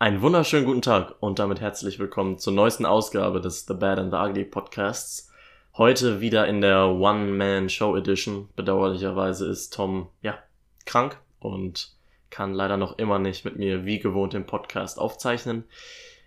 Einen 0.00 0.22
wunderschönen 0.22 0.64
guten 0.64 0.80
Tag 0.80 1.16
und 1.18 1.40
damit 1.40 1.60
herzlich 1.60 1.98
willkommen 1.98 2.38
zur 2.38 2.52
neuesten 2.52 2.86
Ausgabe 2.86 3.40
des 3.40 3.66
The 3.66 3.74
Bad 3.74 3.98
and 3.98 4.12
the 4.12 4.18
Ugly 4.18 4.44
Podcasts. 4.44 5.28
Heute 5.76 6.20
wieder 6.20 6.46
in 6.46 6.60
der 6.60 6.86
One-Man-Show 6.86 7.96
Edition. 7.96 8.48
Bedauerlicherweise 8.54 9.48
ist 9.48 9.74
Tom, 9.74 10.08
ja, 10.22 10.38
krank 10.86 11.18
und 11.40 11.96
kann 12.30 12.54
leider 12.54 12.76
noch 12.76 12.96
immer 12.98 13.18
nicht 13.18 13.44
mit 13.44 13.56
mir 13.56 13.86
wie 13.86 13.98
gewohnt 13.98 14.34
den 14.34 14.46
Podcast 14.46 15.00
aufzeichnen. 15.00 15.64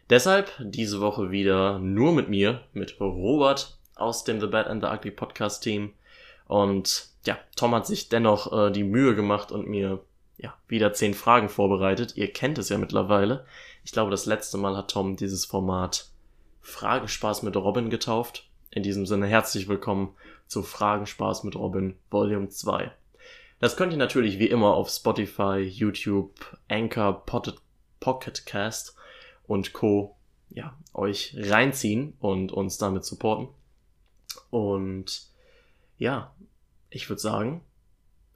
Deshalb 0.10 0.52
diese 0.60 1.00
Woche 1.00 1.32
wieder 1.32 1.80
nur 1.80 2.12
mit 2.12 2.28
mir, 2.28 2.66
mit 2.74 3.00
Robert 3.00 3.80
aus 3.96 4.26
dem 4.26 4.42
The 4.42 4.48
Bad 4.48 4.68
and 4.68 4.84
the 4.84 4.90
Ugly 4.90 5.12
Podcast 5.12 5.64
Team. 5.64 5.94
Und 6.46 7.08
ja, 7.26 7.38
Tom 7.56 7.74
hat 7.74 7.88
sich 7.88 8.10
dennoch 8.10 8.52
äh, 8.52 8.70
die 8.70 8.84
Mühe 8.84 9.16
gemacht 9.16 9.54
und 9.54 9.70
mir 9.70 10.02
ja, 10.42 10.56
wieder 10.68 10.92
zehn 10.94 11.14
Fragen 11.14 11.50
vorbereitet. 11.50 12.18
Ihr 12.18 12.34
kennt 12.34 12.58
es 12.58 12.70
ja 12.70 12.78
mittlerweile. 12.78 13.46
Ich 13.84 13.92
glaube, 13.92 14.12
das 14.12 14.26
letzte 14.26 14.58
Mal 14.58 14.76
hat 14.76 14.92
Tom 14.92 15.16
dieses 15.16 15.46
Format 15.46 16.10
Fragespaß 16.62 17.44
mit 17.44 17.56
Robin 17.56 17.90
getauft. 17.90 18.50
In 18.72 18.82
diesem 18.84 19.06
Sinne 19.06 19.28
herzlich 19.28 19.68
willkommen 19.68 20.16
zu 20.48 20.64
Fragenspaß 20.64 21.44
mit 21.44 21.56
Robin 21.56 21.96
Volume 22.10 22.50
2. 22.50 22.92
Das 23.60 23.78
könnt 23.78 23.94
ihr 23.94 24.00
natürlich 24.00 24.40
wie 24.40 24.48
immer 24.48 24.74
auf 24.74 24.90
Spotify, 24.90 25.60
YouTube, 25.60 26.34
Anchor, 26.68 27.24
Pocket 28.00 28.46
Cast 28.48 28.96
und 29.46 29.74
Co. 29.74 30.16
ja, 30.50 30.76
euch 30.94 31.36
reinziehen 31.38 32.16
und 32.20 32.52
uns 32.52 32.80
damit 32.80 33.06
supporten. 33.06 33.50
Und 34.50 35.28
ja, 36.00 36.34
ich 36.90 37.08
würde 37.10 37.22
sagen, 37.22 37.62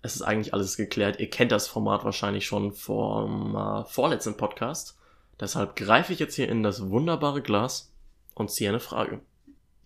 es 0.05 0.15
ist 0.15 0.21
eigentlich 0.21 0.53
alles 0.53 0.77
geklärt. 0.77 1.19
Ihr 1.19 1.31
kennt 1.31 1.51
das 1.51 1.67
Format 1.67 2.05
wahrscheinlich 2.05 2.45
schon 2.45 2.73
vom 2.73 3.55
äh, 3.55 3.85
vorletzten 3.85 4.37
Podcast. 4.37 4.99
Deshalb 5.39 5.75
greife 5.75 6.13
ich 6.13 6.19
jetzt 6.19 6.35
hier 6.35 6.47
in 6.47 6.61
das 6.61 6.91
wunderbare 6.91 7.41
Glas 7.41 7.91
und 8.35 8.51
ziehe 8.51 8.69
eine 8.69 8.79
Frage. 8.79 9.19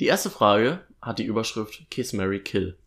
Die 0.01 0.07
erste 0.07 0.29
Frage 0.29 0.81
hat 1.01 1.19
die 1.19 1.23
Überschrift 1.23 1.89
Kiss 1.89 2.11
Mary 2.11 2.41
Kill. 2.41 2.77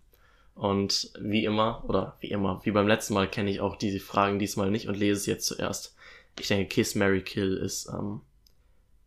Und 0.55 1.11
wie 1.19 1.47
immer, 1.47 1.83
oder 1.89 2.19
wie 2.21 2.29
immer, 2.29 2.61
wie 2.65 2.71
beim 2.71 2.87
letzten 2.87 3.15
Mal 3.15 3.31
kenne 3.31 3.51
ich 3.51 3.63
auch 3.63 3.77
diese 3.77 4.01
Fragen 4.01 4.39
diesmal 4.39 4.71
nicht 4.71 4.87
und 4.87 4.99
lese 4.99 5.21
es 5.21 5.27
jetzt 5.27 5.47
zuerst. 5.47 5.97
Ich 6.39 6.49
denke, 6.49 6.67
Kiss 6.69 6.95
Mary 6.95 7.23
Kill 7.23 7.57
ist 7.57 7.89
ähm, 7.89 8.21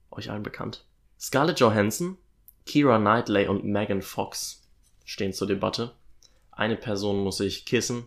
euch 0.09 0.31
allen 0.31 0.41
bekannt. 0.41 0.83
Scarlett 1.19 1.59
Johansson, 1.59 2.17
Kira 2.65 2.97
Knightley 2.97 3.47
und 3.47 3.65
Megan 3.65 4.01
Fox 4.01 4.67
stehen 5.03 5.31
zur 5.31 5.47
Debatte. 5.47 5.91
Eine 6.51 6.75
Person 6.75 7.23
muss 7.23 7.37
sich 7.37 7.65
kissen, 7.65 8.05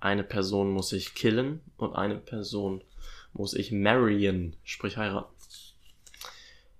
eine 0.00 0.24
Person 0.24 0.70
muss 0.70 0.90
sich 0.90 1.14
killen 1.14 1.60
und 1.76 1.94
eine 1.94 2.16
Person 2.16 2.82
muss 3.32 3.54
ich 3.54 3.72
marryen, 3.72 4.56
sprich 4.64 4.96
heiraten. 4.96 5.34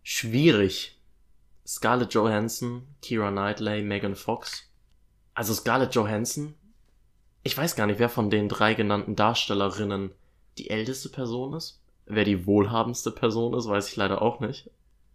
Schwierig. 0.03 0.99
Scarlett 1.67 2.15
Johansson, 2.15 2.87
Kira 3.03 3.31
Knightley, 3.31 3.83
Megan 3.83 4.17
Fox. 4.17 4.71
Also 5.35 5.53
Scarlett 5.53 5.95
Johansson, 5.95 6.55
ich 7.43 7.57
weiß 7.57 7.77
gar 7.77 7.87
nicht, 7.87 7.99
wer 7.99 8.09
von 8.09 8.31
den 8.31 8.49
drei 8.49 8.75
genannten 8.75 9.17
Darstellerinnen 9.17 10.13
die 10.57 10.71
älteste 10.71 11.09
Person 11.09 11.55
ist. 11.55 11.81
Wer 12.07 12.25
die 12.25 12.47
wohlhabendste 12.47 13.11
Person 13.11 13.55
ist, 13.55 13.69
weiß 13.69 13.89
ich 13.89 13.97
leider 13.97 14.23
auch 14.23 14.41
nicht. 14.41 14.71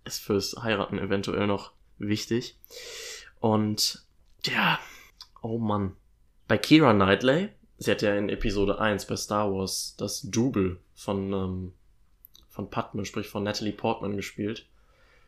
Ist 0.05 0.19
fürs 0.19 0.55
Heiraten 0.61 0.99
eventuell 0.99 1.47
noch 1.47 1.71
wichtig. 1.97 2.57
Und 3.39 4.05
ja, 4.45 4.79
oh 5.41 5.57
Mann. 5.57 5.95
Bei 6.47 6.57
Kira 6.57 6.93
Knightley 6.93 7.49
sie 7.83 7.91
hat 7.91 8.01
ja 8.01 8.15
in 8.15 8.29
Episode 8.29 8.79
1 8.79 9.07
bei 9.07 9.15
Star 9.15 9.51
Wars 9.51 9.95
das 9.97 10.21
Double 10.21 10.79
von, 10.95 11.33
ähm, 11.33 11.73
von 12.49 12.69
Padme, 12.69 13.05
sprich 13.05 13.27
von 13.27 13.43
Natalie 13.43 13.73
Portman 13.73 14.15
gespielt. 14.15 14.65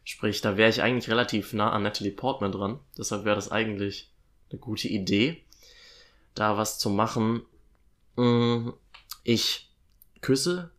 Sprich, 0.04 0.42
da 0.42 0.56
wäre 0.56 0.70
ich 0.70 0.82
eigentlich 0.82 1.10
relativ 1.10 1.54
nah 1.54 1.72
an 1.72 1.84
Natalie 1.84 2.12
Portman 2.12 2.52
dran. 2.52 2.80
Deshalb 2.98 3.26
wäre 3.26 3.36
das 3.36 3.52
eigentlich 3.52 4.12
eine 4.52 4.60
gute 4.60 4.88
Idee, 4.88 5.44
da 6.36 6.58
was 6.58 6.80
zu 6.80 6.90
machen. 6.90 7.42
Mm, 8.16 8.70
ich 9.24 9.72
küsse 10.22 10.72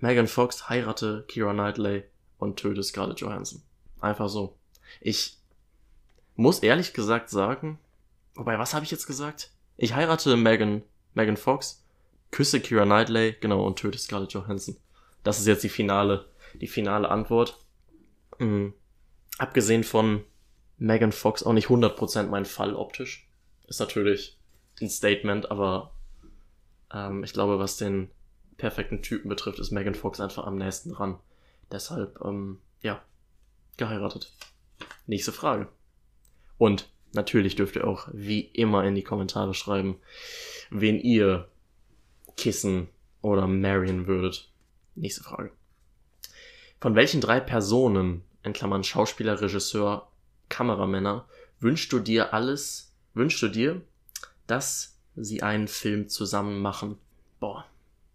Megan 0.00 0.28
Fox, 0.28 0.68
heirate 0.68 1.24
Kira 1.28 1.52
Knightley 1.52 2.04
und 2.38 2.58
töte 2.58 2.82
Scarlett 2.82 3.20
Johansson. 3.20 3.62
Einfach 4.00 4.28
so. 4.28 4.56
Ich 5.00 5.38
muss 6.36 6.58
ehrlich 6.60 6.92
gesagt 6.92 7.30
sagen, 7.30 7.78
wobei, 8.34 8.58
was 8.58 8.74
habe 8.74 8.84
ich 8.84 8.90
jetzt 8.90 9.06
gesagt? 9.06 9.50
Ich 9.76 9.94
heirate 9.94 10.36
Megan 10.36 10.82
Megan 11.14 11.36
Fox, 11.36 11.84
küsse 12.30 12.60
Kira 12.60 12.84
Knightley, 12.84 13.36
genau, 13.40 13.66
und 13.66 13.78
töte 13.78 13.98
Scarlett 13.98 14.32
Johansson. 14.32 14.76
Das 15.22 15.38
ist 15.38 15.46
jetzt 15.46 15.64
die 15.64 15.68
finale, 15.68 16.26
die 16.54 16.66
finale 16.66 17.08
Antwort. 17.08 17.58
Mhm. 18.38 18.74
Abgesehen 19.38 19.84
von 19.84 20.24
Megan 20.76 21.12
Fox 21.12 21.42
auch 21.42 21.52
nicht 21.52 21.68
100% 21.68 22.24
mein 22.24 22.44
Fall 22.44 22.74
optisch. 22.74 23.28
Ist 23.66 23.80
natürlich 23.80 24.38
ein 24.80 24.90
Statement, 24.90 25.50
aber 25.50 25.92
ähm, 26.92 27.24
ich 27.24 27.32
glaube, 27.32 27.58
was 27.58 27.76
den 27.76 28.10
perfekten 28.56 29.02
Typen 29.02 29.28
betrifft, 29.28 29.58
ist 29.58 29.70
Megan 29.70 29.94
Fox 29.94 30.20
einfach 30.20 30.46
am 30.46 30.56
nächsten 30.56 30.92
dran. 30.92 31.18
Deshalb, 31.72 32.20
ähm, 32.24 32.60
ja, 32.82 33.02
geheiratet. 33.76 34.32
Nächste 35.06 35.32
Frage. 35.32 35.68
Und 36.58 36.88
natürlich 37.14 37.56
dürft 37.56 37.76
ihr 37.76 37.86
auch 37.86 38.08
wie 38.12 38.40
immer 38.40 38.84
in 38.84 38.94
die 38.94 39.02
Kommentare 39.02 39.54
schreiben, 39.54 39.96
wen 40.70 40.98
ihr 40.98 41.48
kissen 42.36 42.88
oder 43.22 43.46
marryen 43.46 44.06
würdet. 44.06 44.50
Nächste 44.94 45.22
Frage. 45.22 45.50
Von 46.80 46.94
welchen 46.94 47.20
drei 47.20 47.40
Personen, 47.40 48.22
in 48.42 48.52
Klammern 48.52 48.84
Schauspieler, 48.84 49.40
Regisseur, 49.40 50.08
Kameramänner, 50.48 51.26
wünschst 51.60 51.92
du 51.92 51.98
dir 51.98 52.34
alles, 52.34 52.92
wünschst 53.14 53.40
du 53.42 53.48
dir, 53.48 53.80
dass 54.46 54.98
sie 55.16 55.42
einen 55.42 55.68
Film 55.68 56.08
zusammen 56.08 56.60
machen? 56.60 56.98
Boah, 57.40 57.66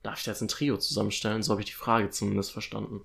darf 0.04 0.20
ich 0.20 0.26
jetzt 0.28 0.42
ein 0.42 0.48
Trio 0.48 0.78
zusammenstellen? 0.78 1.42
So 1.42 1.52
habe 1.52 1.62
ich 1.62 1.68
die 1.68 1.74
Frage 1.74 2.12
zumindest 2.12 2.52
verstanden. 2.52 3.02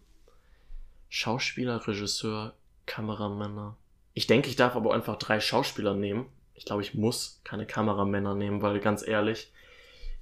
Schauspieler, 1.08 1.86
Regisseur, 1.86 2.54
Kameramänner. 2.86 3.76
Ich 4.14 4.26
denke, 4.26 4.48
ich 4.48 4.56
darf 4.56 4.76
aber 4.76 4.94
einfach 4.94 5.16
drei 5.16 5.40
Schauspieler 5.40 5.94
nehmen, 5.94 6.26
ich 6.54 6.64
glaube, 6.64 6.82
ich 6.82 6.94
muss 6.94 7.40
keine 7.44 7.66
Kameramänner 7.66 8.34
nehmen, 8.34 8.62
weil 8.62 8.78
ganz 8.80 9.06
ehrlich, 9.06 9.52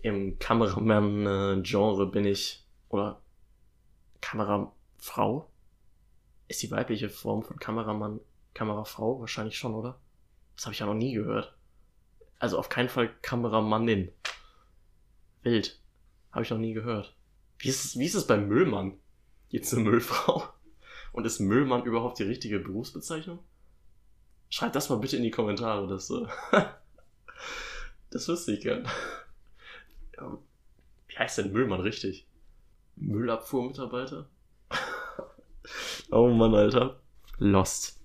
im 0.01 0.39
Kameramann-Genre 0.39 2.07
bin 2.11 2.25
ich, 2.25 2.65
oder 2.89 3.23
Kamerafrau? 4.21 5.51
Ist 6.49 6.63
die 6.63 6.71
weibliche 6.71 7.09
Form 7.09 7.43
von 7.43 7.59
Kameramann 7.59 8.21
Kamerafrau? 8.55 9.21
Wahrscheinlich 9.21 9.57
schon, 9.57 9.75
oder? 9.75 10.01
Das 10.57 10.67
habe 10.67 10.75
ich 10.75 10.81
ja 10.81 10.87
noch 10.87 10.95
nie 10.95 11.15
gehört. 11.15 11.55
Also 12.39 12.59
auf 12.59 12.69
keinen 12.69 12.89
Fall 12.89 13.11
Kameramannin. 13.23 14.11
Wild. 15.43 15.81
Habe 16.33 16.45
ich 16.45 16.51
noch 16.51 16.59
nie 16.59 16.73
gehört. 16.73 17.15
Wie 17.59 17.69
ist 17.69 17.85
es, 17.85 17.99
wie 17.99 18.07
ist 18.07 18.15
es 18.15 18.27
beim 18.27 18.49
Müllmann? 18.49 18.99
Jetzt 19.49 19.73
eine 19.73 19.85
Müllfrau? 19.85 20.43
Und 21.13 21.27
ist 21.27 21.41
Müllmann 21.41 21.85
überhaupt 21.85 22.19
die 22.19 22.25
richtige 22.25 22.59
Berufsbezeichnung? 22.59 23.39
Schreibt 24.53 24.77
das 24.77 24.91
mal 24.91 24.97
bitte 24.97 25.17
in 25.17 25.23
die 25.23 25.31
Kommentare. 25.31 25.89
Das, 25.89 26.11
äh, 26.11 26.27
das 28.11 28.29
wüsste 28.29 28.53
ich 28.53 28.61
gern. 28.61 28.87
Ja, 30.15 30.37
wie 31.09 31.17
heißt 31.17 31.39
denn 31.39 31.53
Müllmann 31.53 31.81
richtig? 31.81 32.29
Müllabfuhrmitarbeiter? 32.97 34.29
oh 36.11 36.29
Mann, 36.29 36.55
Alter. 36.55 37.01
Lost. 37.39 37.99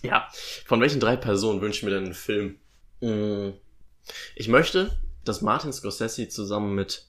Ja, 0.00 0.30
von 0.64 0.80
welchen 0.80 1.00
drei 1.00 1.16
Personen 1.16 1.60
wünsche 1.60 1.80
ich 1.80 1.82
mir 1.82 1.90
denn 1.90 2.04
einen 2.04 2.14
Film? 2.14 2.58
Hm. 3.02 3.52
Ich 4.36 4.48
möchte, 4.48 4.98
dass 5.26 5.42
Martin 5.42 5.74
Scorsese 5.74 6.30
zusammen 6.30 6.74
mit 6.74 7.06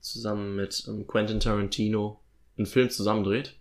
zusammen 0.00 0.56
mit 0.56 0.84
ähm, 0.88 1.06
Quentin 1.06 1.38
Tarantino 1.38 2.18
einen 2.56 2.66
Film 2.66 2.88
zusammendreht. 2.88 3.58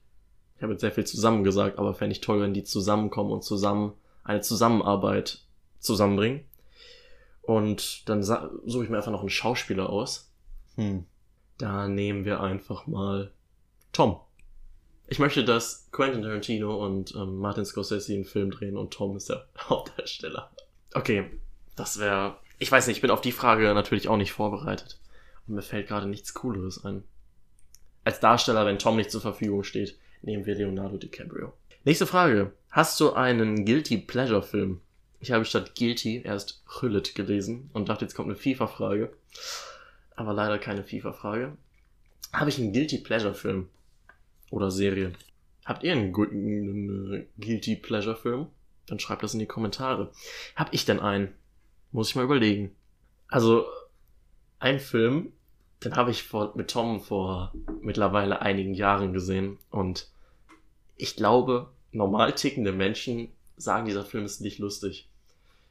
Ich 0.61 0.63
habe 0.63 0.73
jetzt 0.73 0.81
sehr 0.81 0.91
viel 0.91 1.07
zusammen 1.07 1.43
gesagt, 1.43 1.79
aber 1.79 1.95
fände 1.95 2.11
ich 2.11 2.21
toll, 2.21 2.39
wenn 2.39 2.53
die 2.53 2.63
zusammenkommen 2.63 3.31
und 3.31 3.43
zusammen 3.43 3.93
eine 4.23 4.41
Zusammenarbeit 4.41 5.39
zusammenbringen. 5.79 6.45
Und 7.41 8.07
dann 8.07 8.21
suche 8.21 8.83
ich 8.83 8.89
mir 8.91 8.97
einfach 8.97 9.11
noch 9.11 9.21
einen 9.21 9.31
Schauspieler 9.31 9.89
aus. 9.89 10.31
Hm. 10.75 11.05
Da 11.57 11.87
nehmen 11.87 12.25
wir 12.25 12.41
einfach 12.41 12.85
mal 12.85 13.31
Tom. 13.91 14.19
Ich 15.07 15.17
möchte, 15.17 15.43
dass 15.43 15.89
Quentin 15.91 16.21
Tarantino 16.21 16.75
und 16.85 17.15
ähm, 17.15 17.37
Martin 17.37 17.65
Scorsese 17.65 18.13
einen 18.13 18.25
Film 18.25 18.51
drehen 18.51 18.77
und 18.77 18.93
Tom 18.93 19.17
ist 19.17 19.29
der 19.29 19.47
Hauptdarsteller. 19.67 20.51
Okay, 20.93 21.25
das 21.75 21.97
wäre. 21.97 22.37
Ich 22.59 22.71
weiß 22.71 22.85
nicht, 22.85 22.97
ich 22.97 23.01
bin 23.01 23.09
auf 23.09 23.21
die 23.21 23.31
Frage 23.31 23.73
natürlich 23.73 24.09
auch 24.09 24.17
nicht 24.17 24.33
vorbereitet. 24.33 24.99
Und 25.47 25.55
mir 25.55 25.63
fällt 25.63 25.87
gerade 25.87 26.05
nichts 26.05 26.35
Cooleres 26.35 26.85
ein. 26.85 27.03
Als 28.03 28.19
Darsteller, 28.19 28.67
wenn 28.67 28.77
Tom 28.77 28.95
nicht 28.95 29.09
zur 29.09 29.21
Verfügung 29.21 29.63
steht, 29.63 29.97
nehmen 30.21 30.45
wir 30.45 30.55
Leonardo 30.55 30.97
DiCaprio. 30.97 31.53
Nächste 31.83 32.05
Frage. 32.05 32.51
Hast 32.69 32.99
du 32.99 33.13
einen 33.13 33.65
Guilty 33.65 33.97
Pleasure 33.97 34.43
Film? 34.43 34.81
Ich 35.19 35.31
habe 35.31 35.45
statt 35.45 35.75
Guilty 35.75 36.21
erst 36.23 36.63
Hüllet 36.79 37.15
gelesen 37.15 37.69
und 37.73 37.89
dachte, 37.89 38.05
jetzt 38.05 38.15
kommt 38.15 38.29
eine 38.29 38.37
FIFA-Frage. 38.37 39.11
Aber 40.15 40.33
leider 40.33 40.57
keine 40.59 40.83
FIFA-Frage. 40.83 41.57
Habe 42.33 42.49
ich 42.49 42.59
einen 42.59 42.73
Guilty 42.73 42.99
Pleasure 42.99 43.33
Film? 43.33 43.67
oder 44.51 44.69
Serie. 44.69 45.13
Habt 45.65 45.83
ihr 45.83 45.93
einen 45.93 46.11
guten 46.11 47.25
Guilty 47.39 47.77
Pleasure 47.77 48.15
Film? 48.15 48.47
Dann 48.85 48.99
schreibt 48.99 49.23
das 49.23 49.33
in 49.33 49.39
die 49.39 49.47
Kommentare. 49.47 50.11
Hab 50.55 50.73
ich 50.73 50.85
denn 50.85 50.99
einen? 50.99 51.33
Muss 51.91 52.09
ich 52.09 52.15
mal 52.15 52.25
überlegen. 52.25 52.75
Also, 53.27 53.65
ein 54.59 54.79
Film, 54.79 55.31
den 55.83 55.95
habe 55.95 56.11
ich 56.11 56.23
vor, 56.23 56.53
mit 56.55 56.69
Tom 56.69 57.01
vor 57.01 57.53
mittlerweile 57.81 58.41
einigen 58.41 58.73
Jahren 58.73 59.13
gesehen 59.13 59.57
und 59.69 60.07
ich 60.97 61.15
glaube, 61.15 61.69
normal 61.91 62.33
tickende 62.33 62.71
Menschen 62.71 63.29
sagen, 63.57 63.85
dieser 63.85 64.05
Film 64.05 64.25
ist 64.25 64.41
nicht 64.41 64.59
lustig. 64.59 65.09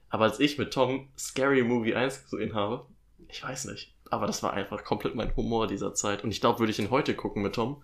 Aber 0.09 0.25
als 0.25 0.41
ich 0.41 0.59
mit 0.59 0.73
Tom 0.73 1.09
Scary 1.17 1.63
Movie 1.63 1.95
1 1.95 2.25
gesehen 2.25 2.55
habe, 2.55 2.85
ich 3.29 3.43
weiß 3.43 3.67
nicht, 3.67 3.95
aber 4.11 4.27
das 4.27 4.43
war 4.43 4.53
einfach 4.53 4.83
komplett 4.83 5.15
mein 5.15 5.35
Humor 5.37 5.69
dieser 5.69 5.95
Zeit. 5.95 6.25
Und 6.25 6.33
ich 6.33 6.41
glaube, 6.41 6.59
würde 6.59 6.73
ich 6.73 6.81
ihn 6.81 6.91
heute 6.91 7.15
gucken 7.15 7.43
mit 7.43 7.55
Tom, 7.55 7.83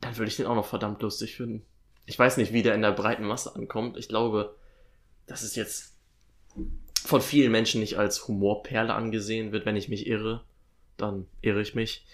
dann 0.00 0.16
würde 0.18 0.28
ich 0.28 0.36
den 0.36 0.46
auch 0.46 0.54
noch 0.54 0.66
verdammt 0.66 1.00
lustig 1.00 1.36
finden. 1.36 1.64
Ich 2.04 2.18
weiß 2.18 2.36
nicht, 2.36 2.52
wie 2.52 2.62
der 2.62 2.74
in 2.74 2.82
der 2.82 2.92
breiten 2.92 3.24
Masse 3.24 3.54
ankommt. 3.54 3.96
Ich 3.96 4.08
glaube, 4.08 4.54
dass 5.26 5.42
es 5.42 5.54
jetzt 5.54 5.96
von 7.04 7.22
vielen 7.22 7.52
Menschen 7.52 7.80
nicht 7.80 7.96
als 7.96 8.28
Humorperle 8.28 8.92
angesehen 8.92 9.52
wird, 9.52 9.64
wenn 9.64 9.76
ich 9.76 9.88
mich 9.88 10.06
irre. 10.06 10.42
Dann 11.02 11.26
irre 11.40 11.60
ich 11.60 11.74
mich. 11.74 12.06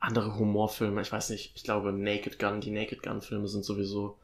Andere 0.00 0.36
Humorfilme, 0.36 1.00
ich 1.00 1.12
weiß 1.12 1.30
nicht, 1.30 1.52
ich 1.54 1.62
glaube 1.62 1.92
Naked 1.92 2.40
Gun, 2.40 2.60
die 2.60 2.72
Naked 2.72 3.02
Gun 3.02 3.22
Filme 3.22 3.46
sind 3.46 3.64
sowieso 3.64 4.18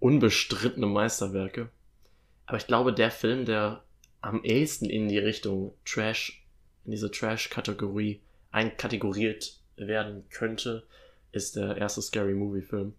unbestrittene 0.00 0.86
Meisterwerke. 0.86 1.68
Aber 2.46 2.56
ich 2.56 2.66
glaube, 2.66 2.94
der 2.94 3.10
Film, 3.10 3.44
der 3.44 3.84
am 4.22 4.42
ehesten 4.42 4.88
in 4.88 5.08
die 5.08 5.18
Richtung 5.18 5.74
Trash, 5.84 6.42
in 6.86 6.92
diese 6.92 7.10
Trash-Kategorie 7.10 8.20
einkategoriert 8.50 9.60
werden 9.76 10.24
könnte, 10.30 10.84
ist 11.32 11.56
der 11.56 11.76
erste 11.76 12.00
Scary 12.00 12.32
Movie 12.32 12.62
Film. 12.62 12.94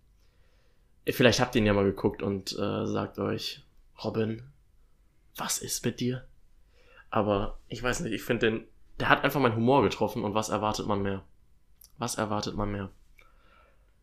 Vielleicht 1.07 1.39
habt 1.39 1.56
ihr 1.56 1.62
ihn 1.62 1.66
ja 1.66 1.74
mal 1.74 1.86
geguckt 1.86 2.21
und 2.21 2.51
äh, 2.54 2.86
sagt 2.86 3.18
euch, 3.18 3.63
Robin, 4.04 4.44
was 5.36 5.57
ist 5.57 5.83
mit 5.83 6.00
dir? 6.00 6.27
Aber 7.10 7.57
ich 7.69 7.81
weiß 7.81 8.01
nicht, 8.01 8.13
ich 8.13 8.21
finde 8.21 8.51
den, 8.51 8.68
der 8.99 9.09
hat 9.09 9.23
einfach 9.23 9.39
meinen 9.39 9.55
Humor 9.55 9.83
getroffen 9.83 10.23
und 10.23 10.33
was 10.33 10.49
erwartet 10.49 10.85
man 10.85 11.01
mehr? 11.01 11.23
Was 11.97 12.15
erwartet 12.15 12.55
man 12.55 12.71
mehr? 12.71 12.91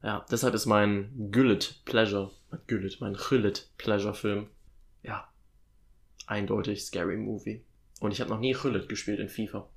Ja, 0.03 0.25
deshalb 0.31 0.55
ist 0.55 0.67
mein 0.67 1.31
Güllet 1.31 1.83
Pleasure, 1.85 2.31
Güllet, 2.67 3.01
mein 3.01 3.15
Güllet 3.15 3.71
Pleasure 3.79 4.15
Film, 4.15 4.49
ja, 5.03 5.29
eindeutig 6.27 6.85
Scary 6.85 7.17
Movie. 7.17 7.63
Und 8.01 8.13
ich 8.13 8.21
habe 8.21 8.31
noch 8.31 8.41
nie 8.41 8.53
Güllet 8.53 8.89
gespielt 8.89 9.21
in 9.21 9.29
FIFA. 9.29 9.69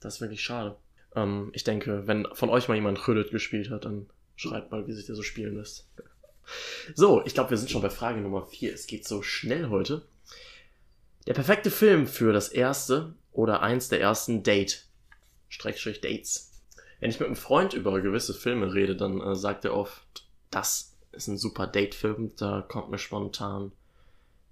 Das 0.00 0.14
ist 0.14 0.20
wirklich 0.20 0.42
schade. 0.42 0.76
Ähm, 1.14 1.50
ich 1.54 1.64
denke, 1.64 2.06
wenn 2.06 2.26
von 2.32 2.50
euch 2.50 2.68
mal 2.68 2.74
jemand 2.74 3.02
Güllet 3.02 3.30
gespielt 3.30 3.70
hat, 3.70 3.84
dann 3.84 4.08
schreibt 4.36 4.70
mal, 4.70 4.86
wie 4.86 4.92
sich 4.92 5.06
der 5.06 5.14
so 5.14 5.22
spielen 5.22 5.56
lässt. 5.56 5.88
So, 6.96 7.24
ich 7.24 7.34
glaube, 7.34 7.50
wir 7.50 7.56
sind 7.56 7.70
schon 7.70 7.82
bei 7.82 7.88
Frage 7.88 8.20
Nummer 8.20 8.44
4. 8.44 8.74
Es 8.74 8.88
geht 8.88 9.06
so 9.06 9.22
schnell 9.22 9.68
heute. 9.68 10.02
Der 11.28 11.34
perfekte 11.34 11.70
Film 11.70 12.08
für 12.08 12.32
das 12.32 12.48
erste 12.48 13.14
oder 13.32 13.62
eins 13.62 13.88
der 13.88 14.00
ersten 14.00 14.42
Date. 14.42 14.86
Streckstrich 15.48 16.00
Dates. 16.00 16.52
Wenn 17.00 17.10
ich 17.10 17.18
mit 17.18 17.26
einem 17.26 17.36
Freund 17.36 17.74
über 17.74 18.00
gewisse 18.00 18.32
Filme 18.32 18.72
rede, 18.72 18.96
dann 18.96 19.20
äh, 19.20 19.34
sagt 19.34 19.64
er 19.64 19.74
oft, 19.74 20.26
das 20.50 20.96
ist 21.10 21.26
ein 21.26 21.36
super 21.36 21.66
Date-Film. 21.66 22.32
Da 22.36 22.62
kommt 22.62 22.90
mir 22.90 22.98
spontan 22.98 23.72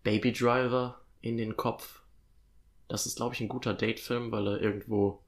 Baby 0.03 0.33
Driver 0.33 1.01
in 1.21 1.37
den 1.37 1.57
Kopf. 1.57 2.03
Das 2.89 3.07
ist, 3.07 3.17
glaube 3.17 3.35
ich, 3.35 3.41
ein 3.41 3.49
guter 3.49 3.73
Date-Film, 3.73 4.33
weil 4.33 4.47
er 4.49 4.61
irgendwo 4.61 5.23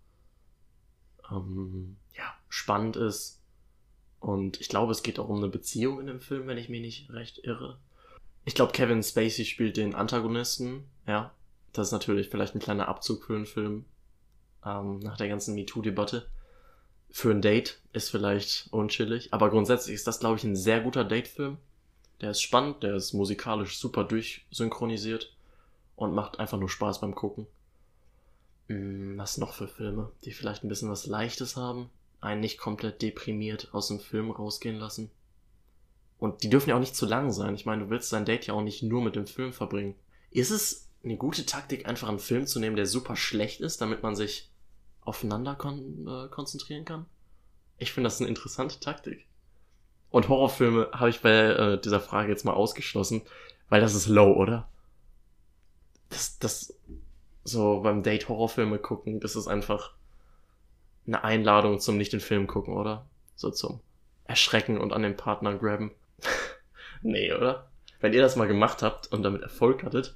ähm, 1.30 1.96
ja, 2.16 2.34
spannend 2.48 2.96
ist. 2.96 3.40
Und 4.20 4.60
ich 4.60 4.68
glaube, 4.68 4.92
es 4.92 5.02
geht 5.02 5.18
auch 5.18 5.28
um 5.28 5.38
eine 5.38 5.48
Beziehung 5.48 6.00
in 6.00 6.06
dem 6.06 6.20
Film, 6.20 6.46
wenn 6.46 6.58
ich 6.58 6.68
mich 6.68 6.80
nicht 6.80 7.10
recht 7.10 7.38
irre. 7.44 7.78
Ich 8.44 8.54
glaube, 8.54 8.72
Kevin 8.72 9.02
Spacey 9.02 9.44
spielt 9.44 9.76
den 9.76 9.94
Antagonisten. 9.94 10.84
Ja, 11.06 11.32
das 11.72 11.88
ist 11.88 11.92
natürlich 11.92 12.28
vielleicht 12.28 12.54
ein 12.54 12.60
kleiner 12.60 12.88
Abzug 12.88 13.24
für 13.24 13.34
einen 13.34 13.46
Film 13.46 13.84
ähm, 14.64 14.98
nach 15.00 15.16
der 15.16 15.28
ganzen 15.28 15.54
MeToo-Debatte 15.54 16.26
für 17.12 17.30
ein 17.30 17.42
Date 17.42 17.78
ist 17.92 18.10
vielleicht 18.10 18.68
unchillig, 18.70 19.34
aber 19.34 19.50
grundsätzlich 19.50 19.94
ist 19.94 20.06
das, 20.06 20.18
glaube 20.18 20.38
ich, 20.38 20.44
ein 20.44 20.56
sehr 20.56 20.80
guter 20.80 21.04
Date-Film. 21.04 21.58
Der 22.22 22.30
ist 22.30 22.40
spannend, 22.40 22.82
der 22.82 22.94
ist 22.94 23.12
musikalisch 23.12 23.78
super 23.78 24.04
durchsynchronisiert 24.04 25.36
und 25.94 26.14
macht 26.14 26.40
einfach 26.40 26.58
nur 26.58 26.70
Spaß 26.70 27.02
beim 27.02 27.14
Gucken. 27.14 27.46
Hm, 28.68 29.18
was 29.18 29.36
noch 29.36 29.52
für 29.52 29.68
Filme, 29.68 30.10
die 30.24 30.32
vielleicht 30.32 30.64
ein 30.64 30.68
bisschen 30.68 30.90
was 30.90 31.06
Leichtes 31.06 31.54
haben, 31.56 31.90
einen 32.22 32.40
nicht 32.40 32.58
komplett 32.58 33.02
deprimiert 33.02 33.68
aus 33.72 33.88
dem 33.88 34.00
Film 34.00 34.30
rausgehen 34.30 34.76
lassen. 34.76 35.10
Und 36.18 36.42
die 36.42 36.48
dürfen 36.48 36.70
ja 36.70 36.76
auch 36.76 36.80
nicht 36.80 36.96
zu 36.96 37.04
lang 37.04 37.30
sein. 37.30 37.54
Ich 37.54 37.66
meine, 37.66 37.84
du 37.84 37.90
willst 37.90 38.12
dein 38.12 38.24
Date 38.24 38.46
ja 38.46 38.54
auch 38.54 38.62
nicht 38.62 38.82
nur 38.82 39.02
mit 39.02 39.16
dem 39.16 39.26
Film 39.26 39.52
verbringen. 39.52 39.96
Ist 40.30 40.50
es 40.50 40.88
eine 41.04 41.16
gute 41.16 41.46
Taktik, 41.46 41.86
einfach 41.88 42.08
einen 42.08 42.18
Film 42.18 42.46
zu 42.46 42.60
nehmen, 42.60 42.76
der 42.76 42.86
super 42.86 43.16
schlecht 43.16 43.60
ist, 43.60 43.80
damit 43.80 44.02
man 44.02 44.14
sich 44.14 44.50
aufeinander 45.00 45.54
kon 45.54 46.06
äh, 46.06 46.28
konzentrieren 46.28 46.84
kann. 46.84 47.06
Ich 47.78 47.92
finde 47.92 48.06
das 48.06 48.20
eine 48.20 48.28
interessante 48.28 48.78
Taktik. 48.78 49.26
Und 50.10 50.28
Horrorfilme 50.28 50.90
habe 50.92 51.10
ich 51.10 51.20
bei 51.20 51.30
äh, 51.30 51.80
dieser 51.80 52.00
Frage 52.00 52.30
jetzt 52.30 52.44
mal 52.44 52.52
ausgeschlossen, 52.52 53.22
weil 53.68 53.80
das 53.80 53.94
ist 53.94 54.06
low, 54.06 54.32
oder? 54.34 54.68
Das, 56.10 56.38
das, 56.38 56.74
so 57.44 57.80
beim 57.80 58.02
Date 58.02 58.28
Horrorfilme 58.28 58.78
gucken, 58.78 59.18
das 59.20 59.34
ist 59.34 59.48
einfach 59.48 59.94
eine 61.06 61.24
Einladung 61.24 61.80
zum 61.80 61.96
nicht 61.96 62.12
den 62.12 62.20
Film 62.20 62.46
gucken, 62.46 62.74
oder? 62.74 63.06
So 63.34 63.50
zum 63.50 63.80
Erschrecken 64.24 64.78
und 64.78 64.92
an 64.92 65.02
den 65.02 65.16
Partner 65.16 65.56
grabben. 65.56 65.90
nee, 67.02 67.32
oder? 67.32 67.68
Wenn 68.00 68.12
ihr 68.12 68.20
das 68.20 68.36
mal 68.36 68.46
gemacht 68.46 68.82
habt 68.82 69.10
und 69.10 69.22
damit 69.22 69.42
Erfolg 69.42 69.82
hattet, 69.82 70.14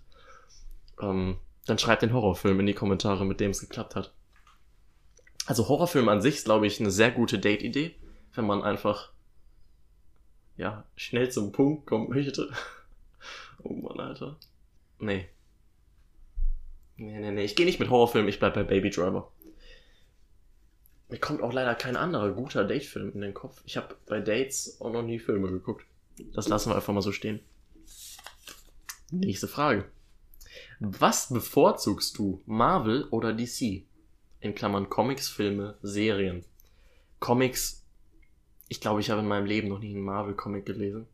ähm, 1.01 1.39
dann 1.67 1.79
schreibt 1.79 2.03
den 2.03 2.13
Horrorfilm 2.13 2.61
in 2.61 2.67
die 2.67 2.75
Kommentare, 2.75 3.25
mit 3.25 3.41
dem 3.41 3.51
es 3.51 3.61
geklappt 3.61 3.97
hat. 3.97 4.13
Also 5.47 5.69
Horrorfilm 5.69 6.09
an 6.09 6.23
sich 6.23 6.37
ist, 6.37 6.45
glaube 6.45 6.67
ich, 6.67 6.81
eine 6.81 6.91
sehr 6.91 7.11
gute 7.11 7.39
Date-Idee, 7.39 7.95
wenn 8.35 8.47
man 8.47 8.63
einfach 8.63 9.13
ja, 10.57 10.85
schnell 10.97 11.31
zum 11.31 11.53
Punkt 11.53 11.87
kommen 11.87 12.09
möchte. 12.09 12.51
oh 13.63 13.73
Mann, 13.73 14.01
Alter. 14.01 14.37
Nee. 14.99 15.29
Nee, 16.97 17.19
nee, 17.19 17.31
nee. 17.31 17.45
Ich 17.45 17.57
gehe 17.57 17.67
nicht 17.67 17.79
mit 17.79 17.91
Horrorfilm, 17.91 18.27
ich 18.29 18.39
bleib 18.39 18.55
bei 18.55 18.65
Baby 18.65 18.91
Driver. 18.91 19.31
Mir 21.09 21.19
kommt 21.19 21.43
auch 21.43 21.53
leider 21.53 21.75
kein 21.75 21.95
anderer 21.95 22.33
guter 22.33 22.65
Date-Film 22.65 23.13
in 23.13 23.21
den 23.21 23.35
Kopf. 23.35 23.63
Ich 23.65 23.77
habe 23.77 23.95
bei 24.07 24.21
Dates 24.21 24.81
auch 24.81 24.91
noch 24.91 25.03
nie 25.03 25.19
Filme 25.19 25.49
geguckt. 25.51 25.85
Das 26.35 26.49
lassen 26.49 26.71
wir 26.71 26.77
einfach 26.77 26.93
mal 26.93 27.03
so 27.03 27.13
stehen. 27.13 27.41
Nächste 29.11 29.47
Frage. 29.47 29.85
Was 30.81 31.33
bevorzugst 31.33 32.19
du, 32.19 32.43
Marvel 32.47 33.05
oder 33.11 33.33
DC? 33.33 33.87
in 34.41 34.55
Klammern 34.55 34.89
Comics, 34.89 35.29
Filme, 35.29 35.77
Serien. 35.83 36.45
Comics, 37.21 37.85
ich 38.69 38.81
glaube, 38.81 39.01
ich 39.01 39.11
habe 39.11 39.21
in 39.21 39.29
meinem 39.29 39.47
Leben 39.47 39.69
noch 39.69 39.79
nie 39.79 39.95
einen 39.95 40.05
Marvel-Comic 40.05 40.67
gelesen. 40.67 41.07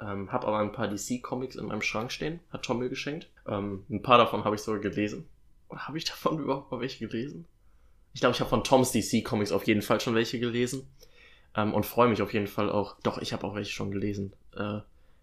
Ähm, 0.00 0.30
habe 0.30 0.46
aber 0.46 0.58
ein 0.58 0.72
paar 0.72 0.88
DC-Comics 0.88 1.56
in 1.56 1.66
meinem 1.66 1.82
Schrank 1.82 2.12
stehen, 2.12 2.40
hat 2.50 2.64
Tom 2.64 2.78
mir 2.78 2.88
geschenkt. 2.88 3.30
Ähm, 3.46 3.84
ein 3.88 4.02
paar 4.02 4.18
davon 4.18 4.44
habe 4.44 4.56
ich 4.56 4.62
sogar 4.62 4.80
gelesen. 4.80 5.26
Oder 5.68 5.86
habe 5.86 5.98
ich 5.98 6.04
davon 6.04 6.38
überhaupt 6.42 6.70
mal 6.70 6.80
welche 6.80 7.06
gelesen? 7.06 7.46
Ich 8.12 8.20
glaube, 8.20 8.34
ich 8.34 8.40
habe 8.40 8.50
von 8.50 8.64
Toms 8.64 8.92
DC-Comics 8.92 9.52
auf 9.52 9.66
jeden 9.66 9.82
Fall 9.82 10.00
schon 10.00 10.14
welche 10.14 10.38
gelesen. 10.38 10.88
Ähm, 11.54 11.72
und 11.72 11.86
freue 11.86 12.08
mich 12.08 12.22
auf 12.22 12.34
jeden 12.34 12.46
Fall 12.46 12.70
auch. 12.70 13.00
Doch, 13.02 13.18
ich 13.18 13.32
habe 13.32 13.46
auch 13.46 13.54
welche 13.54 13.72
schon 13.72 13.90
gelesen, 13.90 14.34
äh, 14.54 14.80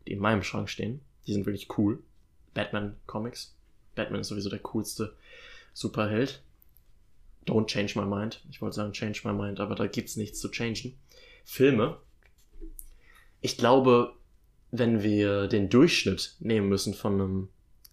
die 0.08 0.14
in 0.14 0.20
meinem 0.20 0.44
Schrank 0.44 0.70
stehen. 0.70 1.02
Die 1.28 1.34
sind 1.34 1.46
wirklich 1.46 1.78
cool. 1.78 2.04
Batman-Comics. 2.54 3.56
Batman 3.96 4.22
ist 4.22 4.30
sowieso 4.30 4.50
der 4.50 4.60
coolste 4.60 5.16
Superheld. 5.74 6.44
Don't 7.46 7.68
change 7.68 8.00
my 8.00 8.06
mind. 8.06 8.44
Ich 8.50 8.62
wollte 8.62 8.76
sagen 8.76 8.94
change 8.94 9.22
my 9.26 9.34
mind, 9.34 9.60
aber 9.60 9.76
da 9.76 9.88
gibt's 9.88 10.16
nichts 10.16 10.40
zu 10.40 10.50
changen. 10.50 10.98
Filme. 11.44 11.98
Ich 13.42 13.58
glaube, 13.58 14.14
wenn 14.72 15.04
wir 15.04 15.48
den 15.48 15.70
Durchschnitt 15.70 16.36
nehmen 16.40 16.70
müssen 16.70 16.94
von 16.94 17.14
einem 17.14 17.50